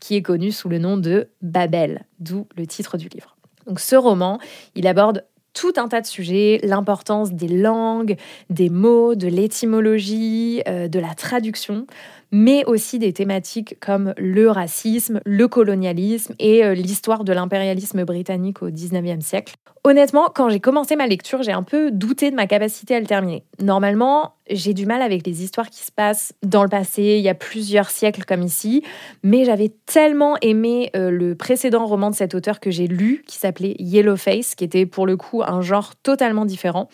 qui 0.00 0.16
est 0.16 0.22
connu 0.22 0.50
sous 0.50 0.68
le 0.68 0.78
nom 0.78 0.96
de 0.96 1.28
Babel, 1.40 2.04
d'où 2.18 2.46
le 2.56 2.66
titre 2.66 2.98
du 2.98 3.08
livre. 3.08 3.33
Donc 3.66 3.80
ce 3.80 3.96
roman, 3.96 4.38
il 4.74 4.86
aborde 4.86 5.24
tout 5.54 5.72
un 5.76 5.88
tas 5.88 6.00
de 6.00 6.06
sujets, 6.06 6.60
l'importance 6.62 7.32
des 7.32 7.48
langues, 7.48 8.16
des 8.50 8.68
mots, 8.68 9.14
de 9.14 9.28
l'étymologie, 9.28 10.62
euh, 10.68 10.88
de 10.88 10.98
la 10.98 11.14
traduction, 11.14 11.86
mais 12.32 12.64
aussi 12.64 12.98
des 12.98 13.12
thématiques 13.12 13.76
comme 13.80 14.14
le 14.18 14.50
racisme, 14.50 15.20
le 15.24 15.46
colonialisme 15.46 16.34
et 16.40 16.64
euh, 16.64 16.74
l'histoire 16.74 17.24
de 17.24 17.32
l'impérialisme 17.32 18.04
britannique 18.04 18.62
au 18.62 18.70
19e 18.70 19.20
siècle. 19.20 19.54
Honnêtement, 19.86 20.30
quand 20.34 20.48
j'ai 20.48 20.60
commencé 20.60 20.96
ma 20.96 21.06
lecture, 21.06 21.42
j'ai 21.42 21.52
un 21.52 21.62
peu 21.62 21.90
douté 21.90 22.30
de 22.30 22.36
ma 22.36 22.46
capacité 22.46 22.94
à 22.94 23.00
le 23.00 23.06
terminer. 23.06 23.44
Normalement, 23.60 24.32
j'ai 24.48 24.72
du 24.72 24.86
mal 24.86 25.02
avec 25.02 25.26
les 25.26 25.44
histoires 25.44 25.68
qui 25.68 25.84
se 25.84 25.92
passent 25.92 26.32
dans 26.42 26.62
le 26.62 26.70
passé, 26.70 27.02
il 27.18 27.22
y 27.22 27.28
a 27.28 27.34
plusieurs 27.34 27.90
siècles 27.90 28.24
comme 28.24 28.40
ici, 28.40 28.82
mais 29.22 29.44
j'avais 29.44 29.74
tellement 29.84 30.38
aimé 30.40 30.90
euh, 30.96 31.10
le 31.10 31.34
précédent 31.34 31.84
roman 31.84 32.08
de 32.08 32.14
cet 32.14 32.34
auteur 32.34 32.60
que 32.60 32.70
j'ai 32.70 32.86
lu, 32.86 33.24
qui 33.26 33.36
s'appelait 33.36 33.76
Yellowface, 33.78 34.54
qui 34.54 34.64
était 34.64 34.86
pour 34.86 35.06
le 35.06 35.18
coup 35.18 35.42
un 35.42 35.60
genre 35.60 35.94
totalement 35.96 36.46
différent, 36.46 36.88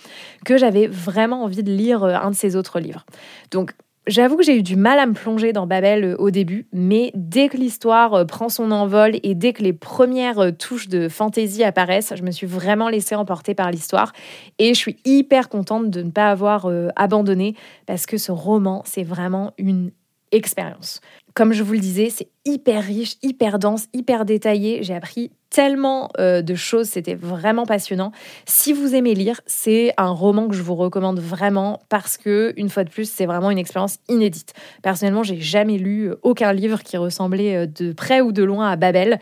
que 0.44 0.58
j'avais 0.58 0.88
vraiment 0.88 1.44
envie 1.44 1.62
de 1.62 1.70
lire 1.70 2.02
euh, 2.02 2.14
un 2.14 2.30
de 2.30 2.36
ses 2.36 2.56
autres 2.56 2.80
livres. 2.80 3.06
Donc 3.52 3.72
J'avoue 4.06 4.38
que 4.38 4.42
j'ai 4.42 4.56
eu 4.56 4.62
du 4.62 4.76
mal 4.76 4.98
à 4.98 5.04
me 5.04 5.12
plonger 5.12 5.52
dans 5.52 5.66
Babel 5.66 6.04
euh, 6.04 6.16
au 6.16 6.30
début, 6.30 6.66
mais 6.72 7.12
dès 7.14 7.48
que 7.48 7.58
l'histoire 7.58 8.14
euh, 8.14 8.24
prend 8.24 8.48
son 8.48 8.70
envol 8.70 9.18
et 9.22 9.34
dès 9.34 9.52
que 9.52 9.62
les 9.62 9.74
premières 9.74 10.38
euh, 10.38 10.50
touches 10.52 10.88
de 10.88 11.08
fantaisie 11.10 11.64
apparaissent, 11.64 12.14
je 12.16 12.22
me 12.22 12.30
suis 12.30 12.46
vraiment 12.46 12.88
laissée 12.88 13.14
emporter 13.14 13.54
par 13.54 13.70
l'histoire 13.70 14.12
et 14.58 14.72
je 14.72 14.78
suis 14.78 14.96
hyper 15.04 15.50
contente 15.50 15.90
de 15.90 16.02
ne 16.02 16.10
pas 16.10 16.30
avoir 16.30 16.68
abandonné 16.96 17.54
parce 17.86 18.06
que 18.06 18.16
ce 18.16 18.32
roman, 18.32 18.82
c'est 18.86 19.02
vraiment 19.02 19.52
une 19.58 19.90
expérience. 20.32 21.00
Comme 21.40 21.54
je 21.54 21.62
vous 21.62 21.72
le 21.72 21.78
disais, 21.78 22.10
c'est 22.10 22.28
hyper 22.44 22.84
riche, 22.84 23.16
hyper 23.22 23.58
dense, 23.58 23.86
hyper 23.94 24.26
détaillé. 24.26 24.82
J'ai 24.82 24.94
appris 24.94 25.30
tellement 25.48 26.10
euh, 26.18 26.42
de 26.42 26.54
choses, 26.54 26.86
c'était 26.86 27.14
vraiment 27.14 27.64
passionnant. 27.64 28.12
Si 28.44 28.74
vous 28.74 28.94
aimez 28.94 29.14
lire, 29.14 29.40
c'est 29.46 29.94
un 29.96 30.10
roman 30.10 30.48
que 30.48 30.54
je 30.54 30.60
vous 30.60 30.74
recommande 30.74 31.18
vraiment 31.18 31.80
parce 31.88 32.18
que, 32.18 32.52
une 32.58 32.68
fois 32.68 32.84
de 32.84 32.90
plus, 32.90 33.10
c'est 33.10 33.24
vraiment 33.24 33.50
une 33.50 33.56
expérience 33.56 33.96
inédite. 34.10 34.52
Personnellement, 34.82 35.22
j'ai 35.22 35.40
jamais 35.40 35.78
lu 35.78 36.12
aucun 36.22 36.52
livre 36.52 36.82
qui 36.82 36.98
ressemblait 36.98 37.56
euh, 37.56 37.66
de 37.66 37.94
près 37.94 38.20
ou 38.20 38.32
de 38.32 38.42
loin 38.42 38.70
à 38.70 38.76
Babel. 38.76 39.18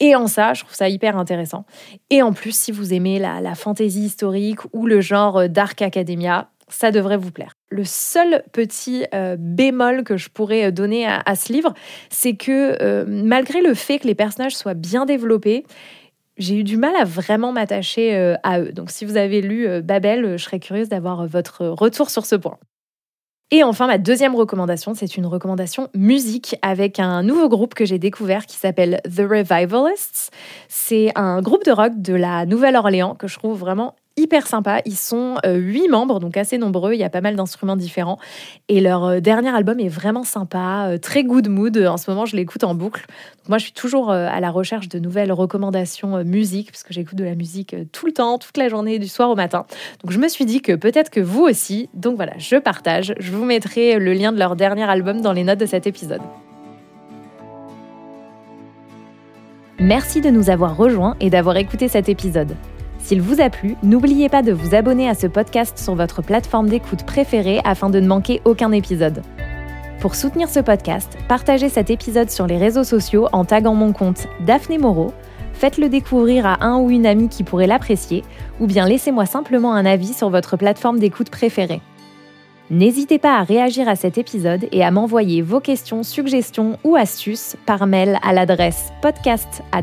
Et 0.00 0.16
en 0.16 0.26
ça, 0.26 0.54
je 0.54 0.64
trouve 0.64 0.74
ça 0.74 0.88
hyper 0.88 1.16
intéressant. 1.16 1.66
Et 2.10 2.20
en 2.20 2.32
plus, 2.32 2.52
si 2.52 2.72
vous 2.72 2.92
aimez 2.92 3.20
la, 3.20 3.40
la 3.40 3.54
fantaisie 3.54 4.06
historique 4.06 4.58
ou 4.72 4.88
le 4.88 5.00
genre 5.00 5.36
euh, 5.36 5.46
Dark 5.46 5.80
Academia, 5.82 6.50
ça 6.70 6.90
devrait 6.90 7.16
vous 7.16 7.30
plaire. 7.30 7.52
Le 7.68 7.84
seul 7.84 8.42
petit 8.52 9.04
euh, 9.14 9.36
bémol 9.38 10.04
que 10.04 10.16
je 10.16 10.28
pourrais 10.28 10.66
euh, 10.66 10.70
donner 10.70 11.06
à, 11.06 11.34
ce 11.34 11.52
livre, 11.52 11.74
c'est 12.08 12.34
que 12.34 12.76
euh, 12.82 13.04
malgré 13.06 13.60
le 13.60 13.74
fait 13.74 13.98
que 13.98 14.06
les 14.06 14.14
personnages 14.14 14.56
soient 14.56 14.74
bien 14.74 15.06
développés, 15.06 15.64
j'ai 16.38 16.56
eu 16.56 16.64
du 16.64 16.76
mal 16.76 16.96
à 16.96 17.04
vraiment 17.04 17.52
m'attacher 17.52 18.36
à 18.42 18.60
eux. 18.60 18.72
Donc 18.72 18.90
si 18.90 19.04
vous 19.04 19.18
avez 19.18 19.42
lu 19.42 19.68
Babel, 19.82 20.38
je 20.38 20.42
serais 20.42 20.58
curieuse 20.58 20.88
d'avoir 20.88 21.26
votre 21.26 21.66
retour 21.66 22.08
sur 22.08 22.24
ce 22.24 22.34
point. 22.34 22.56
Et 23.52 23.64
enfin, 23.64 23.88
ma 23.88 23.98
deuxième 23.98 24.36
recommandation, 24.36 24.94
c'est 24.94 25.16
une 25.16 25.26
recommandation 25.26 25.88
musique 25.92 26.56
avec 26.62 27.00
un 27.00 27.24
nouveau 27.24 27.48
groupe 27.48 27.74
que 27.74 27.84
j'ai 27.84 27.98
découvert 27.98 28.46
qui 28.46 28.56
s'appelle 28.56 29.00
The 29.04 29.22
Revivalists. 29.28 30.30
C'est 30.68 31.10
un 31.16 31.42
groupe 31.42 31.64
de 31.64 31.72
rock 31.72 31.94
de 31.96 32.14
la 32.14 32.46
Nouvelle-Orléans 32.46 33.16
que 33.16 33.26
je 33.26 33.36
trouve 33.36 33.58
vraiment 33.58 33.96
hyper 34.16 34.46
sympa. 34.46 34.80
Ils 34.84 34.96
sont 34.96 35.36
euh, 35.46 35.56
huit 35.56 35.88
membres, 35.88 36.20
donc 36.20 36.36
assez 36.36 36.58
nombreux. 36.58 36.94
Il 36.94 37.00
y 37.00 37.04
a 37.04 37.10
pas 37.10 37.20
mal 37.20 37.36
d'instruments 37.36 37.76
différents. 37.76 38.18
Et 38.68 38.80
leur 38.80 39.04
euh, 39.04 39.20
dernier 39.20 39.50
album 39.50 39.80
est 39.80 39.88
vraiment 39.88 40.24
sympa, 40.24 40.88
euh, 40.88 40.98
très 40.98 41.24
good 41.24 41.48
mood. 41.48 41.76
En 41.78 41.96
ce 41.96 42.10
moment, 42.10 42.26
je 42.26 42.36
l'écoute 42.36 42.64
en 42.64 42.74
boucle. 42.74 43.06
moi, 43.48 43.58
je 43.58 43.64
suis 43.64 43.72
toujours 43.72 44.10
à 44.10 44.40
la 44.40 44.50
recherche 44.50 44.88
de 44.88 44.98
nouvelles 44.98 45.32
recommandations 45.32 46.22
musique, 46.24 46.70
parce 46.70 46.82
que 46.82 46.92
j'écoute 46.92 47.16
de 47.16 47.24
la 47.24 47.34
musique 47.34 47.74
tout 47.92 48.06
le 48.06 48.12
temps, 48.12 48.38
toute 48.38 48.56
la 48.56 48.68
journée, 48.68 48.98
du 48.98 49.08
soir 49.08 49.30
au 49.30 49.34
matin. 49.34 49.66
Donc 50.02 50.12
je 50.12 50.18
me 50.18 50.28
suis 50.28 50.44
dit 50.44 50.60
que 50.60 50.72
peut-être 50.72 51.10
que 51.10 51.20
vous 51.20 51.42
aussi. 51.42 51.88
Donc 51.94 52.16
voilà, 52.16 52.32
je 52.38 52.56
partage. 52.56 53.14
Je 53.18 53.32
vous 53.32 53.44
mettrai 53.44 53.98
le 53.98 54.12
lien 54.12 54.32
de 54.32 54.38
leur 54.38 54.56
dernier 54.56 54.84
album 54.84 55.20
dans 55.20 55.32
les 55.32 55.44
notes 55.44 55.60
de 55.60 55.66
cet 55.66 55.86
épisode. 55.86 56.22
Merci 59.80 60.20
de 60.20 60.28
nous 60.28 60.50
avoir 60.50 60.76
rejoints 60.76 61.16
et 61.20 61.30
d'avoir 61.30 61.56
écouté 61.56 61.88
cet 61.88 62.08
épisode. 62.10 62.54
S'il 63.02 63.22
vous 63.22 63.40
a 63.40 63.50
plu, 63.50 63.76
n'oubliez 63.82 64.28
pas 64.28 64.42
de 64.42 64.52
vous 64.52 64.74
abonner 64.74 65.08
à 65.08 65.14
ce 65.14 65.26
podcast 65.26 65.78
sur 65.78 65.94
votre 65.94 66.22
plateforme 66.22 66.68
d'écoute 66.68 67.04
préférée 67.04 67.60
afin 67.64 67.90
de 67.90 67.98
ne 67.98 68.06
manquer 68.06 68.40
aucun 68.44 68.70
épisode. 68.72 69.22
Pour 70.00 70.14
soutenir 70.14 70.48
ce 70.48 70.60
podcast, 70.60 71.18
partagez 71.28 71.68
cet 71.68 71.90
épisode 71.90 72.30
sur 72.30 72.46
les 72.46 72.56
réseaux 72.56 72.84
sociaux 72.84 73.28
en 73.32 73.44
taguant 73.44 73.74
mon 73.74 73.92
compte 73.92 74.28
Daphné 74.46 74.78
Moreau, 74.78 75.12
faites-le 75.52 75.88
découvrir 75.88 76.46
à 76.46 76.64
un 76.64 76.78
ou 76.78 76.90
une 76.90 77.06
amie 77.06 77.28
qui 77.28 77.42
pourrait 77.42 77.66
l'apprécier, 77.66 78.22
ou 78.60 78.66
bien 78.66 78.86
laissez-moi 78.86 79.26
simplement 79.26 79.74
un 79.74 79.84
avis 79.84 80.14
sur 80.14 80.30
votre 80.30 80.56
plateforme 80.56 80.98
d'écoute 80.98 81.30
préférée. 81.30 81.82
N'hésitez 82.70 83.18
pas 83.18 83.36
à 83.36 83.42
réagir 83.42 83.88
à 83.88 83.96
cet 83.96 84.16
épisode 84.16 84.68
et 84.70 84.84
à 84.84 84.92
m'envoyer 84.92 85.42
vos 85.42 85.58
questions, 85.58 86.04
suggestions 86.04 86.78
ou 86.84 86.94
astuces 86.94 87.56
par 87.66 87.88
mail 87.88 88.20
à 88.22 88.32
l'adresse 88.32 88.92
podcast 89.02 89.62
à 89.72 89.82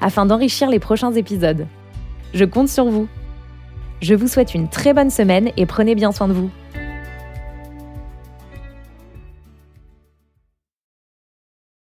afin 0.00 0.24
d'enrichir 0.24 0.70
les 0.70 0.78
prochains 0.78 1.12
épisodes. 1.12 1.66
Je 2.32 2.44
compte 2.44 2.68
sur 2.68 2.84
vous. 2.84 3.08
Je 4.00 4.14
vous 4.14 4.28
souhaite 4.28 4.54
une 4.54 4.68
très 4.68 4.94
bonne 4.94 5.10
semaine 5.10 5.50
et 5.56 5.66
prenez 5.66 5.96
bien 5.96 6.12
soin 6.12 6.28
de 6.28 6.32
vous. 6.32 6.50